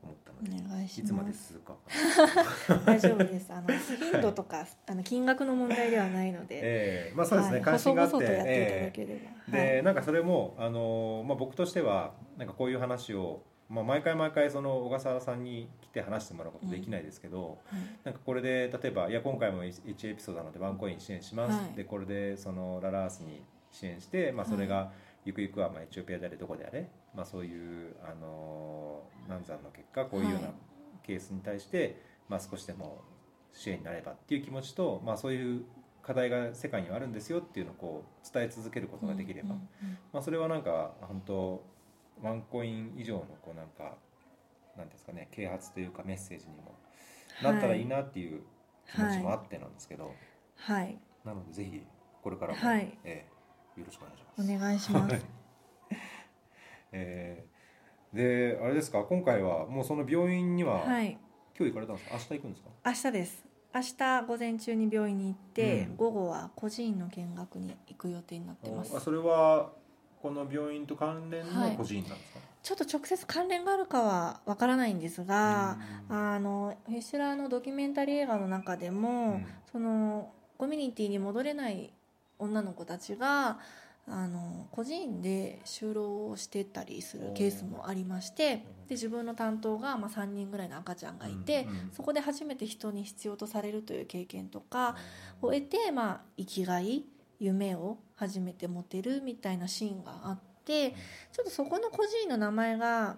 [0.04, 1.30] 思ったので、お願いしいつまま。
[1.30, 2.84] です続くか。
[2.86, 3.52] 大丈夫です。
[3.52, 8.18] あの頻度とかあの金額の問題ではないので、ええまあそうですね、はい関心があって。
[8.22, 17.82] えければ、えで、はい、なんかそれもあの、まあ、僕としてはなんかこういう話を、まあ、毎回毎回その小笠原さんに来て話してもらうことできないですけど、はい。
[18.04, 21.76] なんかこれで例えばいや今回も1エピソードなのでワンコイン支援します、はい。
[21.76, 24.92] でこれでそのララースに支援して、まあ、それが
[25.26, 30.54] ゆくゆくはまあエチオピアであれどこであれ、まあ、そういうあの難産の結果こういうようなはい。
[31.04, 33.02] ケースに対して、まあ、少しでも
[33.54, 35.64] 支援になればっていう気持ちと、まあ、そういう
[36.04, 41.64] 課題が世界にはあるんですよっていうのをこう伝え続けることができれば、うんうんまあ、それはなんか本当
[42.22, 43.96] ワンコイン以上のこうなんか
[44.78, 46.76] なんですかね啓発というかメッセージにも
[47.42, 48.42] なったらいいなっていう
[48.94, 50.14] 気持ちもあってなんですけど、
[50.58, 51.82] はい、なのでぜひ
[52.22, 52.98] これからも、はい。
[53.04, 53.38] ええ
[53.80, 54.54] よろしくお願いします。
[54.54, 55.47] お願いします。
[56.92, 57.58] はいえー
[58.14, 61.18] であれですか今回はもうその病院には、はい、
[61.60, 62.16] 今日行かれたんですか？
[62.16, 62.70] 明日行くんですか？
[62.86, 63.46] 明日です。
[63.76, 65.96] 明日午前中に病院に行って、うん。
[65.98, 68.96] 午後は個人の見学に行く予定になってます。
[68.96, 69.02] あ。
[69.02, 69.72] それは
[70.22, 79.46] この病院と関連の個人なんですか、ちょっと直接関連があるかはわからないんですが、あのフィッシュラーのドキュメンタリー映画の中でも、うん。
[79.70, 81.94] そのコミュニティに戻れない
[82.40, 83.60] 女の子たちが
[84.10, 94.96] あの個人で就労をしてたりするケースもありましてで自分の担当が、まあ、3人ぐらいの赤ちゃんがいて、そこで初めて人に必要とされるという経験とか
[95.42, 97.04] を得て、まあ、生きがい
[97.40, 103.18] 夢を初めて持てるみたいなシーンがあってちょっとそこの個人の名前が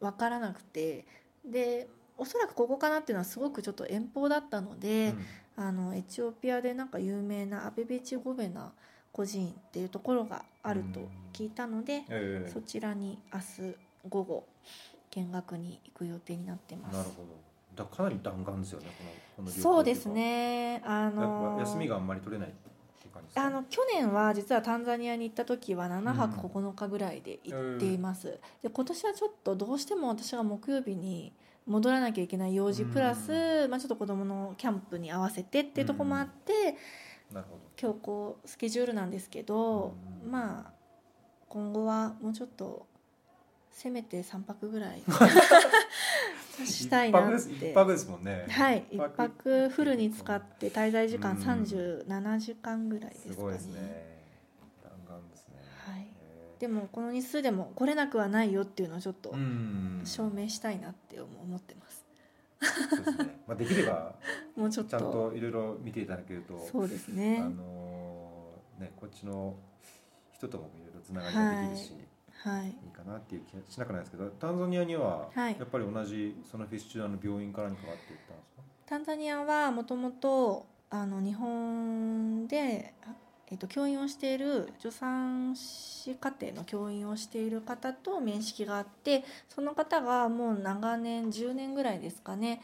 [0.00, 1.06] 分からなくて
[1.44, 5.14] でおそらくここかなっていうのはすごくちょっと遠方だったので、
[5.54, 8.72] あのエチオピアでなんか有名なアベベチゴベナ
[9.16, 11.00] 孤児院っていうところがあると
[11.32, 12.50] 聞いたので、ええ。
[12.52, 13.76] そちらに明日
[14.10, 14.44] 午後
[15.10, 16.96] 見学に行く予定になってます。
[16.98, 17.82] なるほど。
[17.82, 18.86] だかなり弾丸ですよね
[19.38, 20.82] このそうですね。
[20.84, 22.52] あのぱ休みがあんまり取れない
[23.34, 31.32] あの去年は実はタンザニアに行った時は7泊9日ぐらいで行っています、で今年はちょっとどうしても私が木曜日に
[31.66, 36.76] 戻らなきゃいけない用事プラス、まあ、ちょっと子供のキャンプに合わせてっていうところもあって、
[37.76, 40.72] 強行スケジュールなんですけど、うんまあ
[41.48, 42.86] 今後はもうちょっと
[43.70, 45.02] せめて3泊ぐらい
[46.64, 47.70] したいなって。
[47.70, 48.46] 一泊ですもんね。
[48.48, 51.42] はい一一泊泊フルに使って滞在時間うん。
[51.42, 53.34] 37時間ぐらいですかね。
[53.34, 54.16] すごいですね。
[54.82, 55.56] 弾丸ですね。
[55.84, 56.08] はい。
[56.58, 60.02] でもこの日数でも来れなくはないよっていうのをちょっとうん。
[60.04, 62.05] 証明したいなって思ってます、
[62.60, 63.40] そうですね。
[63.46, 64.14] まあできれば
[64.56, 69.54] もうちょっちゃんとといろいろ見ていただけるとそうですあねのーねこっちの
[70.32, 71.92] 人ともいろいろつながりができるし、
[72.42, 72.66] はい。
[72.68, 75.56] い、いかなっていう気がしなくないですけどタンザニアにははい。
[75.58, 83.14] やっぱり同じそのフィッシュラの病院からに変わっていったんですか、タンザニアはもともとあの日本で、あ
[83.50, 92.60] えっと教員をしている助産師課程の教員をしている方と面識があってその方がもう長年10年ぐらいですかね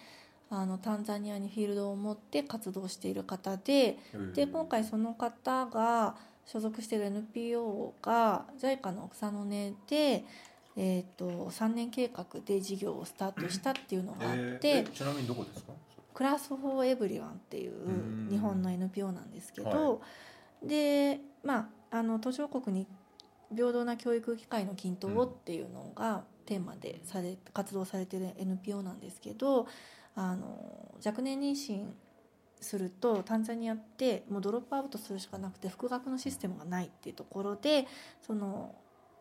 [0.50, 3.96] あのタンザニアにフィールドを持って活動している方で
[4.34, 6.14] で今回その方が
[6.44, 10.24] 所属している NPO が JICA の草の根で、
[10.76, 14.68] えー、と3年計画で事業をスタートしたっていうのがあって。
[14.68, 15.72] えーえちなみにどこですか？
[16.12, 18.28] Class for Everyone っていううん。
[18.30, 20.06] 日本の NPO なんですけど、は
[20.64, 22.87] でまああの途上国に
[23.55, 29.66] 平等な教育機会の均等をっていうのがテーマでされ活動されてる NPO なんですけど
[30.14, 31.87] あの若年妊娠
[32.61, 37.87] するとタンザニアってもうドロップアウトするしかなくて復学のシステムがないっていうところで
[38.25, 38.75] その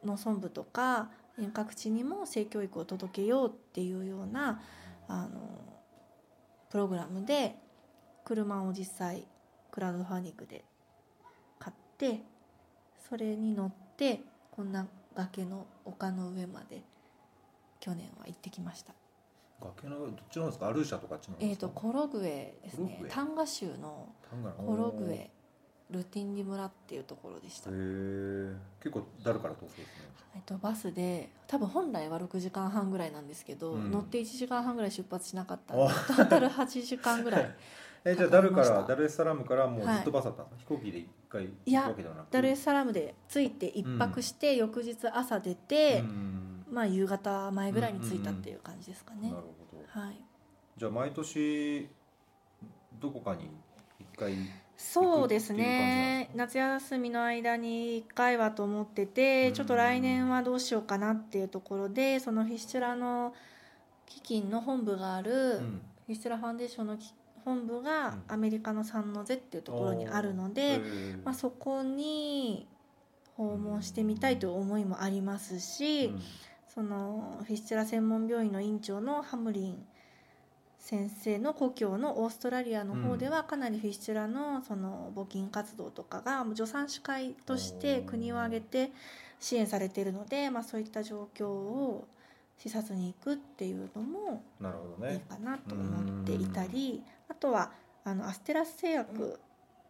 [0.06, 4.62] 農村部とか遠隔地にも性教育を届けようっていうような
[5.08, 5.82] あの
[6.70, 7.56] プログラムで
[8.24, 9.26] 車を実際
[9.72, 10.64] クラウドファンディングで
[12.08, 12.22] って
[13.10, 16.82] それに乗ってこんな崖の丘の上まで
[17.80, 18.94] 去年は行ってきました。
[19.62, 20.68] 崖の上どっちなんですか？
[20.68, 23.04] アルーシャとかあっー、とコログエですね。
[23.10, 24.08] タンガ州の
[24.58, 25.30] コログエ
[25.92, 27.70] ルティンディ村っていうところでした。
[27.70, 29.86] へ、え結構ダルから遠そうですね？
[30.34, 33.92] えっと、バスで多分本来は6時間半ぐらいなんですけど、うん。
[33.92, 37.56] 乗って1時間半ぐらい出発しなかったトータル8時間ぐらい
[38.04, 42.32] えじゃあダルからダルエスサラムからもうずっとバスだったんですか、飛行機で一回いや行くわけではなく？
[42.32, 46.48] ダルエスサラムで着いて一泊して、翌日朝出て、うん。
[46.72, 49.42] まあ、夕方前ぐらいに着いたっていう感じですかね、なるほ
[49.74, 50.00] ど。
[50.00, 50.22] はい。
[50.78, 51.90] じゃあ毎年
[53.02, 53.50] どこかに
[54.00, 54.36] 一回
[54.78, 56.32] そうですね。
[56.34, 59.54] 夏休みの間に1回はと思ってて、うん。
[59.54, 63.34] ちょっと来年はどうしようかなっていうところでそのフィッシュラの
[64.06, 65.82] 基金の本部がある、うん。
[66.08, 68.24] フィッシュラファンデーションのき本部がうん。
[68.28, 71.24] アメリカのサンノゼっていうところにあるのへで、ー。
[71.24, 72.68] まあ、そこに
[73.36, 76.22] 訪問してみたいという思いもありますし、うん。
[76.74, 79.86] そのフィッシュラ専門病院の院長のハムリン
[80.82, 88.92] 先生の故郷のオーストラリアの方ではかなりフィッシュラのその募金活動とかが助産師会として国を挙げて
[89.40, 92.08] 支援されているので、まあ、そういった状況を
[92.58, 94.44] 視察に行くっていうのも
[95.12, 97.72] いいかなと思っていたりあとは
[98.06, 99.40] あのアステラス製薬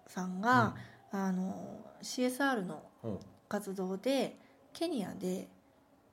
[0.07, 0.75] さんが、
[1.11, 3.19] あの CSR のうん。
[3.51, 4.37] 活動で
[4.71, 5.49] ケニアで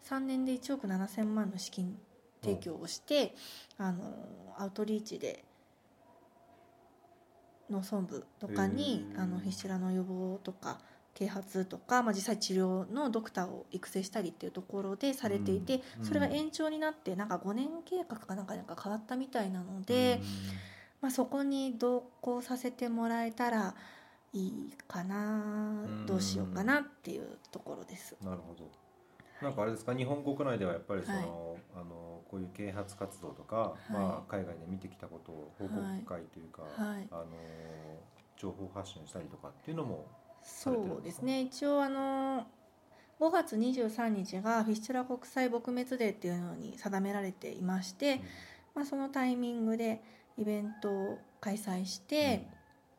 [0.04, 1.96] 3年で1億7,000万の資金
[2.42, 3.36] 提供をして、
[3.78, 4.02] あの
[4.58, 5.44] アウトリーチで
[7.70, 10.80] 農村部とかにあのフィッシュラの予防とか
[11.14, 16.04] 啓発とか、まあ、実際治療のドクターを育成したりっていうところでされていて、うん。
[16.04, 20.20] それが延長になってなんか5年計画かなんかなんか変わったみたいなので、
[21.00, 23.74] まあ、そこに同行させてもらえたら
[24.32, 25.40] いいかな
[25.86, 26.06] うん。
[26.06, 28.16] どうしようかなっていうところです。
[28.20, 28.68] うんなるほど。
[29.40, 29.94] なんかあれですか？
[29.94, 31.60] 日本国内ではやっぱりその、はい。
[31.76, 33.92] あのこういう啓発活動とか、い。
[33.92, 37.08] まあ、海外で見てきたことを報告会というか、はい。
[37.10, 37.26] あの
[38.36, 40.06] 情報発信したりとかっていうのも
[40.42, 41.42] そうですね。
[41.42, 42.46] 一応あの
[43.20, 48.20] 5月23日がフィッシュラ国際撲滅デーっていうのに定められていまして、
[48.74, 50.02] まあ、そのタイミングで
[50.38, 52.46] イベントを開催して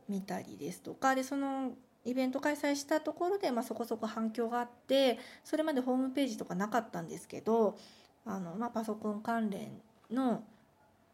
[0.07, 1.71] 見たりですとかでその
[2.05, 7.77] イベント開催したところで、まあ、そこそこ反響があってそれまでホームページとかなかったんですけど
[8.25, 9.69] あの、まあ、パソコン関連
[10.11, 10.43] の、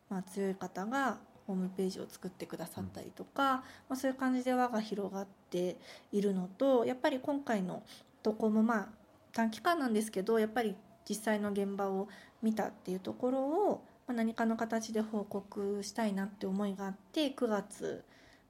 [0.10, 1.18] まあ、強い方が
[1.48, 5.78] ホームページを作ってくださったりとか、まあ、そういう感じで輪が広がって
[6.12, 7.84] いるのとやっぱり今回の
[8.24, 8.88] 投稿もまあ
[9.32, 10.76] 短期間なんですけどやっぱり
[11.08, 12.08] 実際の現場を
[12.42, 18.04] 見たっていうところを、まあ、何かの形で報告したいなって思いがあって9月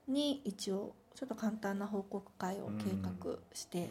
[0.07, 3.89] に一応ちょっと簡単な報告会を計画して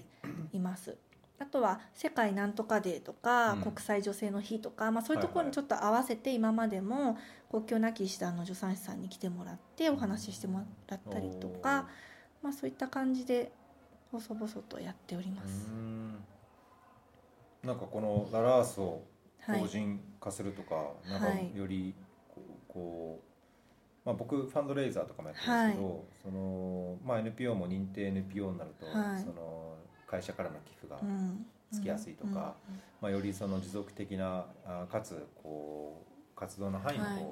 [0.53, 0.97] います。
[1.39, 7.19] あとは世界なんとかデーとか、うん国際女性の日とか、まあ、そういうところにちょっと合わせて今までも
[7.51, 11.89] 国境なき医師団の助産師さんに来てもらってお話ししてもらったりとか、
[12.43, 13.51] まあ、そういった感じで
[14.13, 15.69] 細々とやっておりまうす。
[15.69, 16.13] ん
[17.65, 19.01] なんかこのララースをはい
[19.47, 21.95] 法人化するとか、なんかはいより
[22.29, 29.21] こうこう、まあ、僕ファンドレイザーとかもやってるんですけど、そのまあ、NPO も認定 NPO になると、はい。
[29.21, 29.77] その
[30.07, 31.47] 会社からの寄付が、うん。
[31.73, 32.55] つきやすいとか
[33.01, 37.25] まあ、よりその持続的なあかつこう活動の範囲をこうはい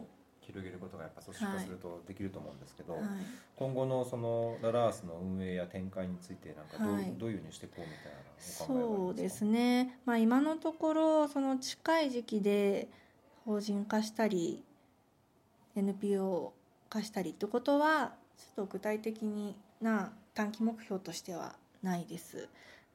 [0.47, 3.09] 広げることがやっぱ組織化するとできると思うんですけど、うんはい。
[3.57, 7.15] 今後のそのララースの運営や展開についてなんかどう,、はい。
[7.19, 12.89] どういうふうにしていこうみたいなそうですすね、まあ、今のところその近い時期で
[13.45, 14.65] 法人化したり
[15.77, 16.53] NPO
[16.89, 22.49] 化したりってことはちょっと具体的な短期目標としてはないです。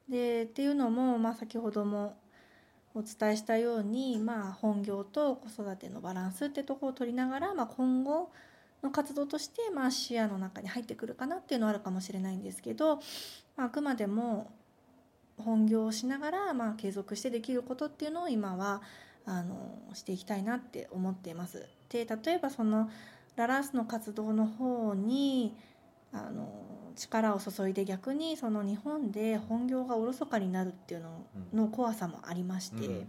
[0.09, 2.15] でっていうのも、まあ、先ほども
[2.97, 8.31] お伝えしたように、まあ、本業と子育てのバランスってところを取りながら、まあ、今後
[8.81, 12.97] の活動として、まあ、視野の中に入ってくるかなっていうのはあるかもしれないんですけど、
[13.55, 14.51] まあ、あくまでも
[15.37, 18.81] 本業をしながら、まあ、継続してできることっていうのを今は
[19.25, 21.67] あのしていきたいなって思っています。
[21.89, 22.89] で例えばその
[23.35, 25.55] ララースの活動の方に
[26.25, 26.57] あの
[26.97, 33.07] 力を注いで逆にその日本で本業がおろそかになるっていうのの怖さもありまして、うんうん。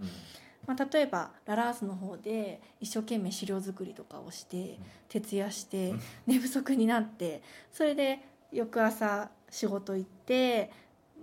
[0.66, 4.78] まあ、例えばララースの方で一生懸命資料作りとかをして
[5.09, 6.00] 徹夜してうん。
[6.26, 7.42] 寝不足になって
[7.72, 8.20] それで
[8.52, 10.70] 翌朝仕事行って、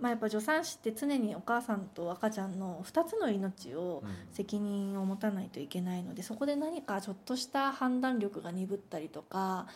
[0.00, 4.34] まあ、やっぱ助産師って常にお母さんと赤ちゃんの2つの命をうん。
[4.34, 9.66] 責任を持たないといけないのでそこで何かちょっとした判断力が鈍ったりとか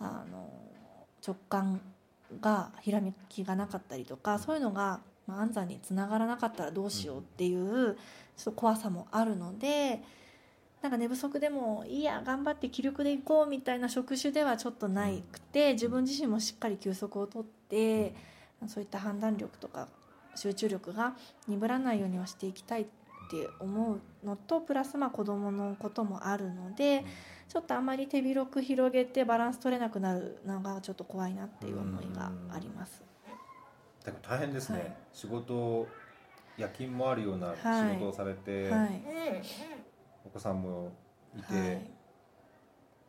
[0.00, 0.50] あの
[1.26, 1.80] 直感
[2.40, 7.96] がひらめきがなかったりとかそういうのが、まあ、安産につながらなかったらどうしようっていう
[8.36, 10.02] ちょっと怖さもあるので
[10.82, 18.14] なんか寝不足でもいいや頑張って気力でいこうみたいな職種ではちょっとなくて自分自身もしっかり休息をとって
[18.68, 19.88] そういった判断力とか
[20.36, 21.16] 集中力が
[21.48, 22.86] 鈍らないようにはしていきたいっ
[23.30, 27.04] て思うのとプラスまあ子どものこともあるので
[27.48, 33.02] ちょっとあまり手広く広げてバランス取れなくなるのがちょっと怖いなっていう思いがあります。
[34.04, 34.96] だから大変ですね、はい。
[35.12, 35.86] 仕事
[36.56, 39.02] 夜勤もあるような仕事をされて、はい、
[40.26, 40.92] お子さんも
[41.36, 41.90] いて、はい。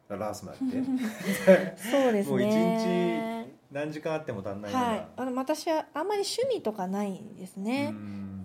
[0.09, 1.77] ララースもやって。
[1.77, 3.53] そうですもう一ね。
[3.71, 7.93] 何時間あっても足んないような、はい、あの私はあんまり趣味とかないんですね。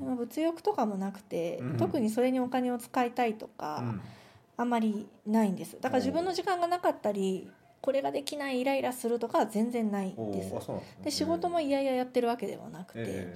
[0.05, 4.01] うんでも物欲とかもなくて、うん特にそれにお金を使いたいとか、うん。
[4.57, 5.77] あんまりないんです。
[5.81, 7.51] だから自分の時間がなかったり
[7.81, 10.51] これができないイライラするとかは全然ないおんです。
[10.51, 10.83] ですね。
[11.05, 13.35] で仕事も嫌々やってるわけではなくて、え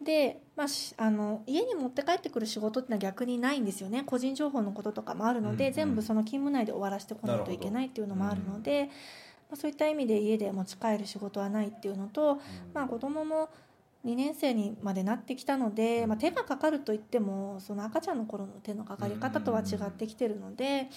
[0.00, 4.02] で、まあ、しあの家に持って帰ってくる仕事ってのは逆にないんですよね。
[4.04, 8.86] 個人情報のこととかもあるので、うんうん全部その勤務内で終わらせてこないといけないっていうのもあるので、
[9.50, 12.38] まあ、そういった意味で家で持ち帰る仕事はないっていうのと、ー
[12.74, 13.48] まあ、子供も
[14.04, 20.88] 2年生にまでなってきたので、まあ、手がかかるといってもその赤ちゃんの頃の手のかかり方とは違ってきてるので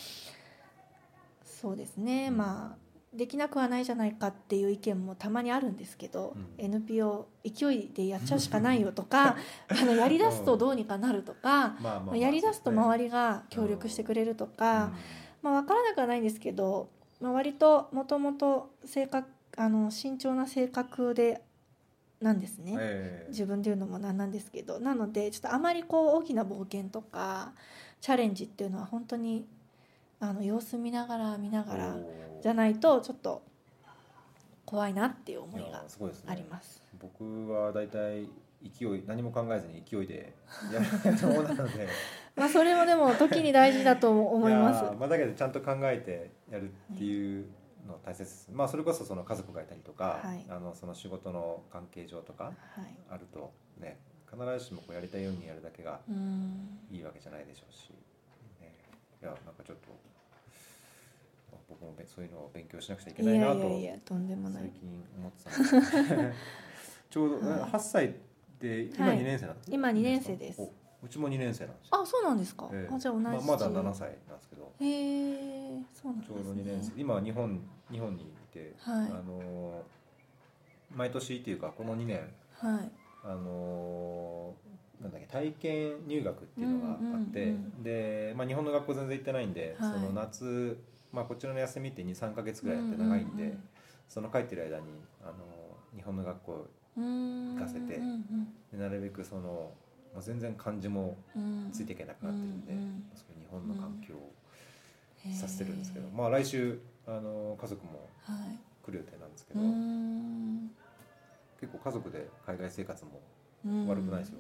[1.65, 2.27] そうですね。
[2.29, 2.37] うん。
[2.37, 2.85] まあ
[3.15, 6.65] できなくはないじゃないかっていう意見もたまにあるんですけど、うん。
[6.65, 9.37] NPO 勢いでやっちゃうしかないよとか
[9.69, 14.91] あのやりだすとどうにかなるとか、 まあやりだすと周りりが協力してくれるとか、
[15.41, 16.89] まあ、分からなくはないんですけど、
[17.21, 21.41] まあ、割ともともと性格あの慎重な性格で
[22.21, 23.29] なんですね、ええ。
[23.29, 24.79] 自分で言うのもなんなんですけど。
[24.79, 27.53] なのでちょっとあまりこう大きな冒険とか
[28.01, 29.45] チャレンジっていうのは本当に
[30.19, 31.97] あの様子見ながら見ながら
[32.41, 33.43] じゃないとちょっと
[34.65, 35.83] 怖いなっていう思いが
[36.27, 36.81] あります。
[36.99, 38.27] 僕は大体
[38.69, 40.33] 勢い何も考えずに勢いで
[40.73, 40.79] や
[41.11, 41.87] ると思うなので。
[42.35, 44.83] まあそれもでも時に大事だと思います。
[44.97, 47.45] まあ、だけどちゃんと考えてやるっていう
[47.85, 50.45] の大切まあそれこそその家族がいたりとか、はい。
[50.49, 52.95] あのその仕事の関係上とかはい。
[53.09, 53.99] あるとね
[54.31, 56.79] 必ずしもこうやりたいようにやるだけがうん。
[56.91, 57.89] いいわけじゃないでしょうし、
[58.61, 58.73] ね、
[59.21, 59.87] いやなんかちょっと
[61.51, 64.63] まあ僕もべそういうのを勉強しなくちゃいけいないなとやいやいやとんでもない。
[64.63, 64.71] 最。
[64.71, 67.59] 近思ってたんです ちょうど はい。
[67.61, 68.15] 8歳
[68.59, 70.61] で今はい2年生なんですね、今二年生です。
[70.61, 72.69] おうちも2年生なんですよ、あそうなんですか。
[72.71, 72.93] ええ。
[72.93, 73.25] あじゃあ同じ。
[73.25, 74.71] まあ、まだ7歳なんですけど。
[74.79, 76.35] へえそうなんですね。
[76.35, 77.01] ちょうど2年生。
[77.01, 77.59] 今は日本
[77.91, 79.05] 日本にいて、はい。
[79.07, 79.81] あのー
[80.95, 82.19] 毎年っていうかこの2年
[82.53, 82.91] はい。
[83.23, 86.97] あのーなんだっけ体験入学っていうのがあっ
[87.31, 89.91] て、うんうんうんで、まあ、日本の学校全然行ってないんで、はい。
[89.91, 90.77] その夏、
[91.11, 93.63] まあ、こっちの休みって23か月ぐらいやって長いんで、うんうんうん。
[94.07, 94.83] その帰ってる間に
[95.21, 95.33] あの
[95.95, 97.99] 日本の学校行かせて
[98.71, 99.71] でなるべくその
[100.15, 101.17] もう全然漢字も
[101.73, 102.71] ついていけなくなってるんで、
[103.13, 104.31] そういう日本の環境を
[105.33, 108.09] させてるんですけど、まあ来週あの家族も
[108.85, 109.59] 来る予定なんですけど、
[111.59, 113.21] 結構家族で海外生活も
[113.89, 114.39] 悪くないですよ。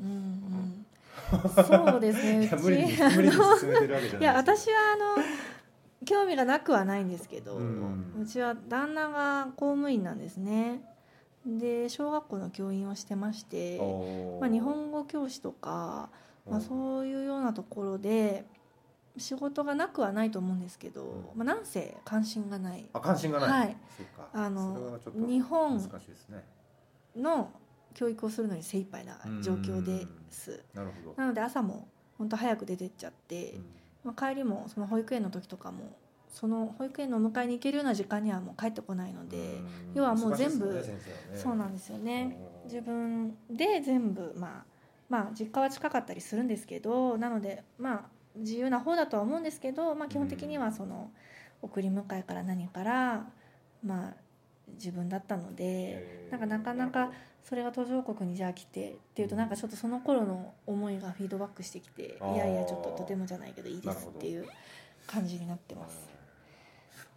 [1.67, 2.45] そうですね。
[2.47, 5.23] いや無理に無理に進めてるわけじゃないいや私はあの
[6.05, 8.21] 興味がなくはないんですけど、うん。
[8.21, 10.81] うちは旦那が公務員なんですね。
[11.45, 13.77] で小学校の教員をしてまして、
[14.39, 16.09] まあ、日本語教師とか、
[16.49, 18.45] まあ、そういうようなところで
[19.17, 23.49] 仕事がなくはないと思うんですけど、うんまあ、なんせ関心がないあ関心がない。
[23.49, 23.77] はい。
[24.33, 26.43] あの日本難しいですね。
[27.15, 27.51] の
[27.93, 30.61] 教育をするのに精一杯な状況です。
[30.73, 31.15] なるほど。
[31.17, 31.87] なので朝も
[32.17, 33.65] 本当早く出てっちゃって、うん
[34.03, 35.97] まあ、帰りもその保育園の時とかも
[36.35, 39.67] その保育園のお迎えに行けるような時間にはもう帰ってこないので、うん。
[39.95, 40.81] 要はもう全部ね。
[41.33, 42.37] そうなんですよね。
[42.65, 44.75] 自分で全部まあ
[45.07, 48.01] まあ実家は近かったりするんですけどなのでまあ
[48.35, 51.09] 自由な方だとは思うんですけど、まあ、基本的にはその
[51.61, 53.27] 送り迎えから何から
[53.81, 54.13] まあ
[54.73, 57.11] 自分だったのでなんかなかなか
[57.43, 64.47] それが途上国にじゃあ来てっていうとなんかちょっとその頃の思いがフィードバックしてきていやいやちょっととてもじゃないけどいいですっていう
[65.07, 66.14] 感じになってます。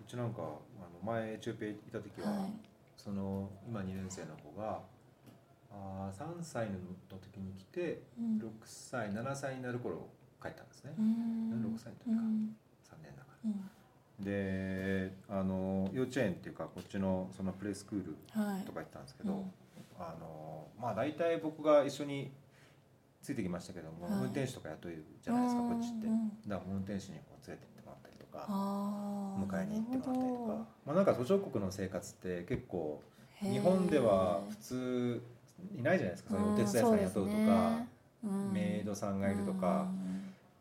[0.09, 0.59] うちなんかあの
[1.05, 2.53] 前エチオピア行った時は、はい。
[2.97, 4.81] その今2年生の子が
[5.71, 6.73] あー3歳の
[7.11, 8.39] 時に来てうん。
[8.39, 10.09] 6歳7歳になる頃
[10.43, 11.75] 帰ったんですね、うん。
[11.77, 12.11] 6歳の時か。
[12.11, 12.57] うん。
[12.89, 13.51] 3年だから。
[13.51, 14.25] うん。
[14.25, 18.63] であの幼稚園っていうかこっちのそのプレイスクールはい。
[18.65, 19.53] とか行ったんですけど、うん。
[19.99, 22.33] あのまあ大体僕が一緒に
[23.21, 24.15] ついてきましたけども、はい。
[24.15, 26.07] 運転手とか雇えるじゃないですかこっちって、
[26.49, 27.69] だから運転手にこう連れて
[28.47, 33.03] か迎えに行ってもらったりとなか、まあ、なんか途上国の生活って結構
[33.41, 35.23] 日本では普通
[35.77, 36.31] いないじゃないですか。
[36.31, 37.81] そういうお手伝いさん雇うとか、
[38.53, 39.87] メイドさんがいるとか、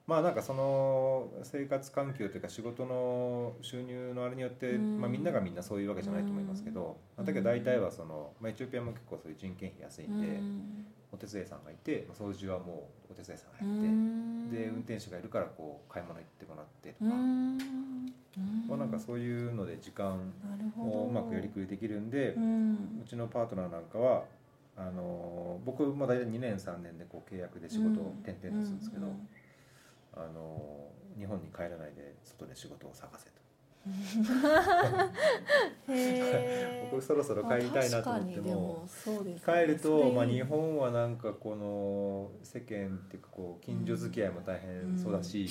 [0.07, 5.01] まあなんかその生活環境というか仕事の収入のあれによって、うん。
[5.01, 10.39] まあ、みんながみんなそういうわけじゃないと思いますけど、まあだけど大体はその、まあ、エチオピアも結構そういう人件費安いんで、
[11.11, 17.11] お手伝いさんがいてまあ掃除はもうお手伝いさんがやって、で運転手がいるからこう買い物行ってもらってとか、
[18.69, 20.31] まあ、なんかそういうので時間
[20.79, 24.23] をうまくやりくりできるんで、ううんちのパートナーなんかは
[24.77, 29.07] あの僕も大体2年3年でこう契約で仕事を転々とするんですけど、
[30.23, 33.31] あの日本に帰らないで外で仕事を探せと。
[35.87, 38.85] へ僕そろそろ帰りたいなと思っても
[39.45, 45.47] 帰ると、まあ、日本はなんかこの世間っていうかこう近所付き合いも大変そうだし、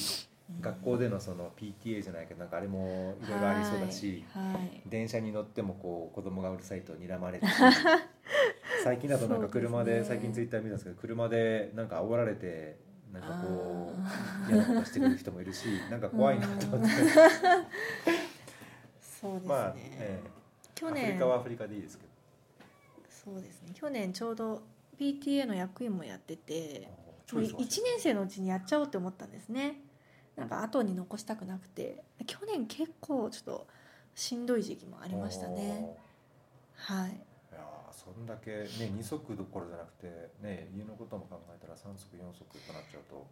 [0.60, 4.24] 学校でのその PTA じゃないけどなんかあれもいろいろありそうだし、
[4.86, 7.52] 電車に乗ってもこう子供がうるさいと睨まれるし
[8.84, 12.76] 最近だとなんか車で最近ツイッター見たんですけど車でなんか煽られて
[13.12, 16.88] なんかこあう嫌なことしてくる人もいるし なんか怖いなと思って。
[19.00, 20.30] そうですね、まあ、ええ。
[20.74, 21.04] 去年。
[21.04, 22.10] アフリカはアフリカでいいですけど。
[23.08, 23.72] そうですね。
[23.74, 24.62] 去年ちょうど
[24.98, 26.88] PTA の役員もやってて
[27.26, 29.80] 超忙しい1年生のうちにやっちゃおうって思ったんですね。
[30.36, 32.04] なんか後に残したくなくて。
[32.26, 33.66] 去年結構ちょっと
[34.14, 35.96] しんどい時期もありましたね。
[36.74, 37.20] はい
[38.06, 43.26] そんだけね2足どころじゃなくてね家のことも考えたら3足4足となっちゃうと。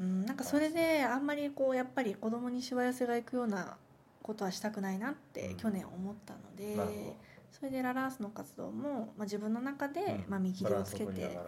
[0.00, 3.76] うん、なんかそれであんまりこうやっぱり子供にしわ寄せがいくような
[4.22, 5.56] ことはしたくないなってうん。
[5.56, 7.16] 去年思ったので、なるほ
[7.52, 10.24] それでララースの活動も、まあ、自分の中でど、うん。
[10.28, 11.38] まあ、見切りをつけて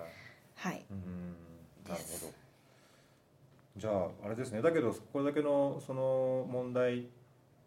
[0.55, 0.85] はい。
[0.91, 1.35] うん
[1.89, 2.33] なるほど。
[3.77, 4.62] じゃああれですね。
[4.62, 7.03] だけどこれだけのその問題っ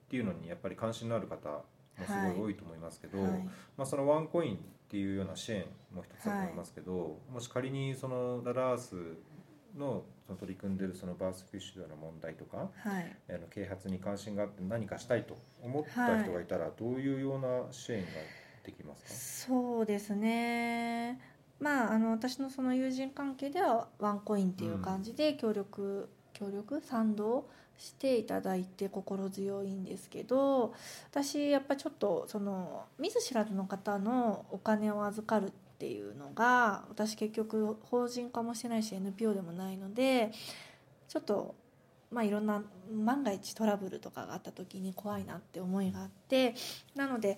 [0.09, 1.63] ていうのにやっぱり関心のある方も
[2.05, 2.47] すごい。
[2.47, 3.31] 多いと思いますけど、はい。
[3.77, 4.59] まあ、そのワンコイン
[4.89, 8.95] っていうような支援も一つだと思いますけど、もし仮にそのララース
[9.77, 13.15] のその取り組んでるそのバースフィッシュの問題とかはい。
[13.29, 18.07] あの啓発に関心があって何かしたいと思った人がいたらどういうような支援が
[18.65, 21.19] できますそうですね。
[21.59, 26.81] まああの私のその友人関係ではワンコインっていう感じで協力、協力？
[26.81, 27.47] 賛同
[27.79, 30.73] していただいて心強いんですけど
[31.09, 40.31] 私やっぱちょっとその見ず知らずの方のお金を預かるっていうのが私結局法人化もしてないし NPO でもないので
[41.07, 41.55] ちょっと
[42.11, 42.61] まあいろんな
[42.91, 46.55] 万が一トラブルとかがあった時に怖いなって思いがあって
[46.95, 47.37] なので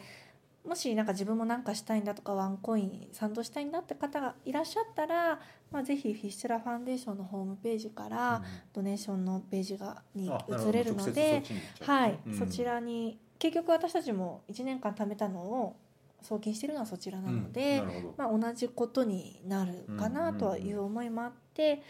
[0.68, 5.40] もしなんか自分も何かしたいんだとかワンコイン賛同したいんだって方がいらっしゃったら、
[5.72, 8.44] まあ、ぜひフィッシュラファンデーションのホームページかから
[8.74, 11.44] ドネーションのページがに移れるので
[11.82, 12.30] はい、う。
[12.32, 15.76] んそちらに結局私たちも1年間貯めたのを
[16.22, 17.82] 送金してるのはそちらなので、
[18.18, 21.82] まあ、同じことになるかなという思いもあって、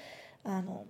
[0.46, 0.86] あの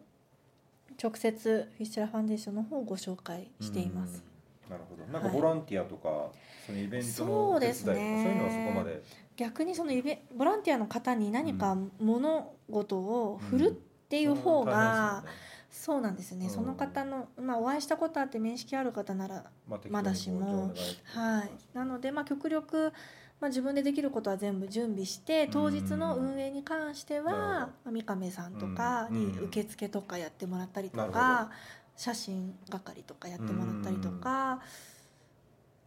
[1.02, 4.31] 直接フィッシュラファンデーションの方をご紹介しています。
[4.76, 5.04] うんなるほど。
[5.12, 6.32] なんかはいボランティアとか、
[6.66, 9.04] そのイベントそのうですお手伝いとかそう,、ねいうのはそこまで？
[9.38, 15.24] 逆にそのイベボランティアの方に何か物事を振るっていう方が、
[15.72, 16.52] そうなんですよね、うん。
[16.52, 19.46] その方の、まあ、お会いしたことあって面識ある方なら
[19.90, 20.74] まだしも。
[21.06, 22.92] はい、なので、まあ、極力、
[23.40, 29.46] まあ、自分でできることは全部準備して当日の運営に関しては、まあ、三上さんとかにうん。
[29.46, 31.50] 受付とかやってもらったりとか、
[31.96, 34.60] 写真係とかやってもらったりとか、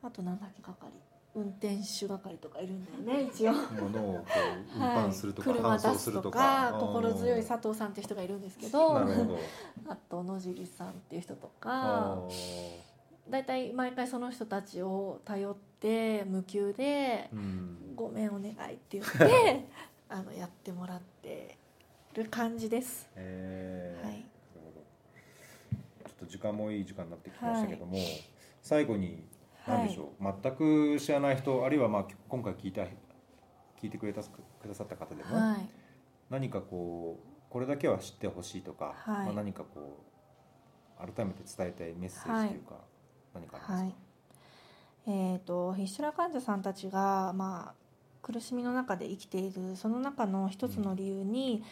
[0.02, 0.74] あと何だっけ係
[1.34, 3.52] 運転手係とかいるんだよね一応。
[3.52, 4.24] 物をこ
[4.74, 12.22] う運はい搬するとか、車搬送出すとするとかか心強い佐藤さんっていう人がいるんですけどあと野尻さんっていう人とあか
[13.28, 19.66] だいたい毎回その人たちを頼って無給でーうん「ごめんお願い」って言って
[20.08, 21.56] あのやってもらって
[22.14, 23.08] る感じです。
[23.16, 24.84] えーはいなるほど
[26.06, 27.98] ちょっと時間もいい時間になってきましたけども、
[28.62, 29.24] 最後に
[29.66, 35.68] 何でしょう、全く知らない人あるいはまあ今回聞いた聞いてくれたくださった方でも、はい、
[36.30, 39.26] 何何かこうこれだけは知ってほしいとか、はい。
[39.26, 40.02] まあ、何かこ
[40.98, 42.80] う改めて伝えたいメッセージというか、
[43.32, 43.94] 何かありますか、はい。
[45.06, 47.74] えー、とフィッシュラ患者さんたちが、まあ、
[48.22, 51.62] 苦しみの中で生きているその中の一つの理由に、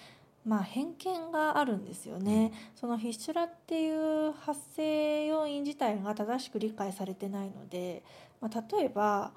[0.44, 2.52] まあ、偏見があるんですよね。
[2.74, 8.02] そのフィッシュラっていう発生要因自体が正しく理解されてないので、
[8.40, 9.32] まあ、例えば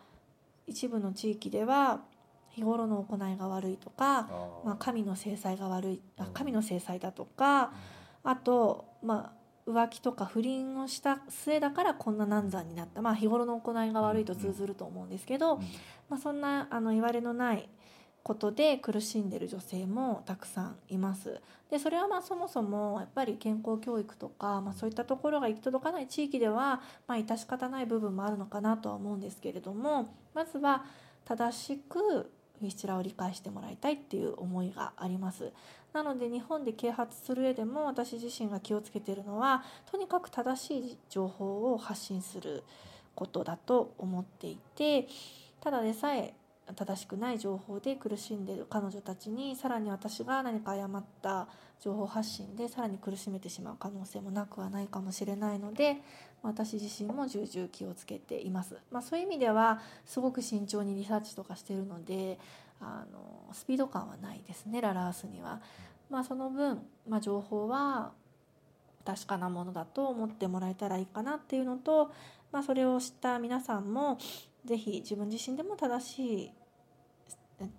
[0.65, 2.01] 一部の地域では
[2.49, 4.29] 日頃の行いが悪いとか、
[4.63, 6.33] まあ、神の制裁が悪いあうん。
[6.33, 7.71] 神の制裁だとか
[8.23, 9.33] あと、ま
[9.67, 15.61] あ、浮気とか不倫をした末だからこんな難産になった、まあ、日頃の行いが悪いと通ずると思うんですけど、うん。
[16.09, 17.69] まあ、そんなあの言われのない
[18.25, 21.39] ことで苦しんでる女性もたくさんいます。
[21.69, 30.85] でそれはまあそもそもやっぱり健康教育とか、まあ、そういったところが行き届かない地域では、まあ、致し方ない部分もあるのかなとは思うんですけれどもまずは
[31.23, 35.51] 正しくフィッシュラを理解してもらいたいっていう思いがあります。
[35.93, 42.63] なので日本で啓発する上でも私自身が気をつけているのはとにかく正しい情報を発信する
[43.13, 45.07] ことだと思っていて
[45.61, 46.33] ただでさえ
[46.73, 51.47] 正しくない情報で苦しんでいる彼女たちにさらに私が何か誤った
[51.79, 55.97] 情報発信でさらに苦しめてしまう可能性もなくはないかもしれないので
[56.41, 62.39] 私自身も重々気をつけています、まあ、そういう意味ではすごく慎重にリサーチとかしているので
[62.81, 65.61] あのスピード感はないですねララースには。
[66.09, 68.11] まあ、その分、まあ、情報は
[69.05, 72.11] 確かなものだと思ってもらえたらいいかなっていうのと、
[72.51, 74.17] まあ、それを知った皆さんも
[74.65, 76.51] ぜひ自分自身でも正しい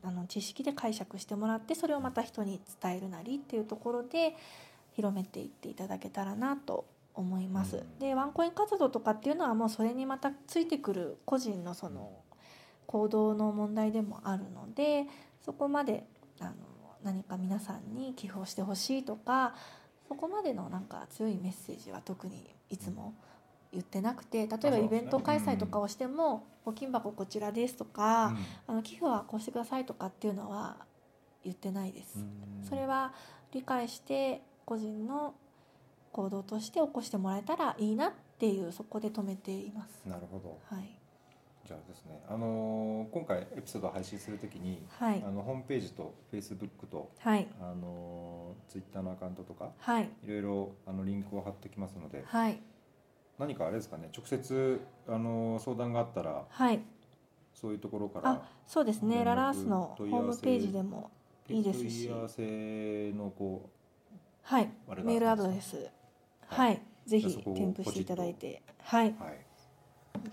[0.02, 4.34] あの知識で解釈してもらってそれをまた人に伝えるなりっていうところで
[4.94, 7.78] 広めていっていただけたらなと思います。
[7.78, 12.12] うんでワンコイン活動とかっていうのはもうそれにまたついてくる個人のその
[12.86, 15.06] 行動の問題でもあるので
[15.42, 16.06] そこまで
[16.40, 16.52] あの
[17.02, 19.54] 何か皆さんに寄付をしてほしいとか
[20.08, 23.14] そこまでのなんか強いメッセージは特にいつも
[23.72, 28.36] 言ってなくて例えばイベント開催とかをしても「募金箱こちらです」とか、うん。
[28.68, 30.76] あの寄付はこうしてくださいとかっていうのは
[31.44, 32.18] 言ってないです。
[32.18, 32.64] うん。
[32.64, 33.12] それは
[33.52, 35.34] 理解して個人の
[36.12, 40.02] 行動として起こしてもらえたらいいなっていうそこで止めています。
[40.06, 40.58] なるほど。
[40.64, 40.98] はい、
[41.64, 45.22] じゃあですねあのー今回エピソードを配信するときに、はい。
[45.22, 47.46] あのホームページとフェイスブックとはい。
[47.60, 50.10] あのツイッター Twitter のアカウントとかはい。
[50.24, 52.60] いろいろあのリンクを貼ってきますのではい
[53.38, 56.80] 何かあれですかね直接あの相談があったらはい。
[57.54, 59.24] そういうところからあそうですね。
[59.24, 61.10] ララースのホームページでも
[61.48, 62.08] いいですし。
[62.08, 63.70] 問い合わせのこ
[64.42, 64.70] はい。
[64.88, 65.88] あれがメールアドレス。
[66.48, 68.62] はい、ぜひじゃあそこを添付していただいて。
[68.82, 69.46] はいようはい。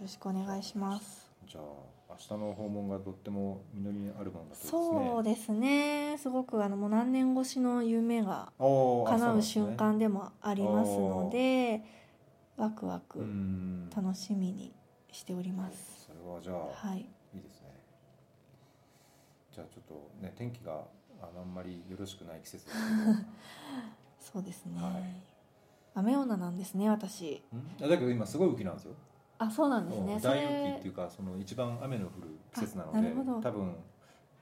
[0.03, 1.31] ろしくお願いします。
[1.47, 1.63] じゃあ
[2.09, 4.69] 明日の訪問がとっても実りあるものだとね。
[4.69, 6.17] そうですね。
[6.17, 11.81] すごくあのもう何年越しの夢が叶う瞬間でもありますので
[12.57, 14.73] ワクワうクん楽しみに
[15.11, 16.07] しております。
[16.07, 16.99] それはじゃあ、はい、
[17.33, 17.69] いいですね
[19.51, 20.83] じゃあちょっとね天気が
[21.21, 22.65] あのあんまりよろしくない季節
[24.19, 24.81] そうですね。
[24.81, 25.33] はい
[25.95, 27.43] 雨女なんですね私。
[27.53, 27.77] ん？
[27.77, 28.93] だけど今すごい雨季なんですよ
[29.37, 30.19] あそうなんですね。
[30.19, 33.75] そ大雨季れっていうかその一番雨の降る季節なのであなるほど多分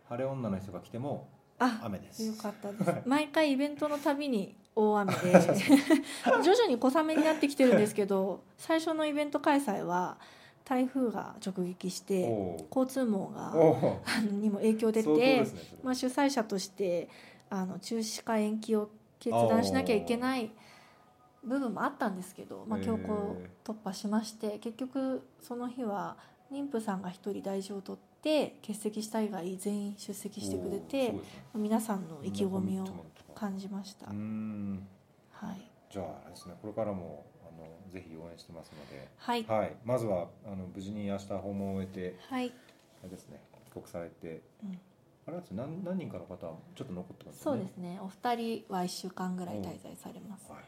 [0.07, 1.27] 晴れ女の人が来ても
[1.59, 3.01] あ雨ですよかったです。
[3.05, 5.19] 毎回イベントのたびに大雨で。
[6.43, 10.17] 徐々に小雨になってきてるんですけど最初のイベント開催は
[10.63, 13.53] 台風が直撃して交通網が
[14.31, 15.47] にも影響出て、ね
[15.83, 17.09] まあ、主催者として
[17.49, 20.51] あの中止か延期を決断しなきゃいけない
[21.43, 26.15] 部分もあったんですけど、まあ、強行突破しまして結局その日は
[26.51, 31.19] 妊婦さんが1人大事を取って欠席した以外全員出席してくれてね。
[31.55, 32.85] 皆さんの意気込みを
[33.41, 34.05] 感じました。
[34.05, 34.13] は
[35.53, 36.53] い、じゃあですね。
[36.61, 39.43] これからもあのぜひ応援してますので、はい。
[39.45, 42.53] はい、まずはあの無事に明日訪問を終えてはい。
[43.01, 43.41] あれですね。
[43.65, 44.79] 帰国されて、うん。
[45.27, 47.55] あれですね何何人かの方はちょっと残ってますね。
[47.55, 47.99] うですね。
[47.99, 50.51] お二人は1週間ぐらい滞在されます。
[50.51, 50.61] はい、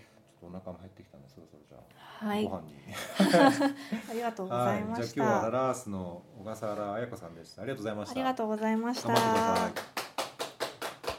[0.00, 1.78] ちょっとお腹も減ってきたんでそろそろじゃ
[2.22, 2.44] あ、はい。
[2.44, 2.74] ご飯に。
[4.08, 7.60] ありがとうごはいざいましじゃあ今日はラースの小笠原彩子さんでした。
[7.60, 8.12] ありがとうございました。
[8.12, 9.97] ありがとうございました。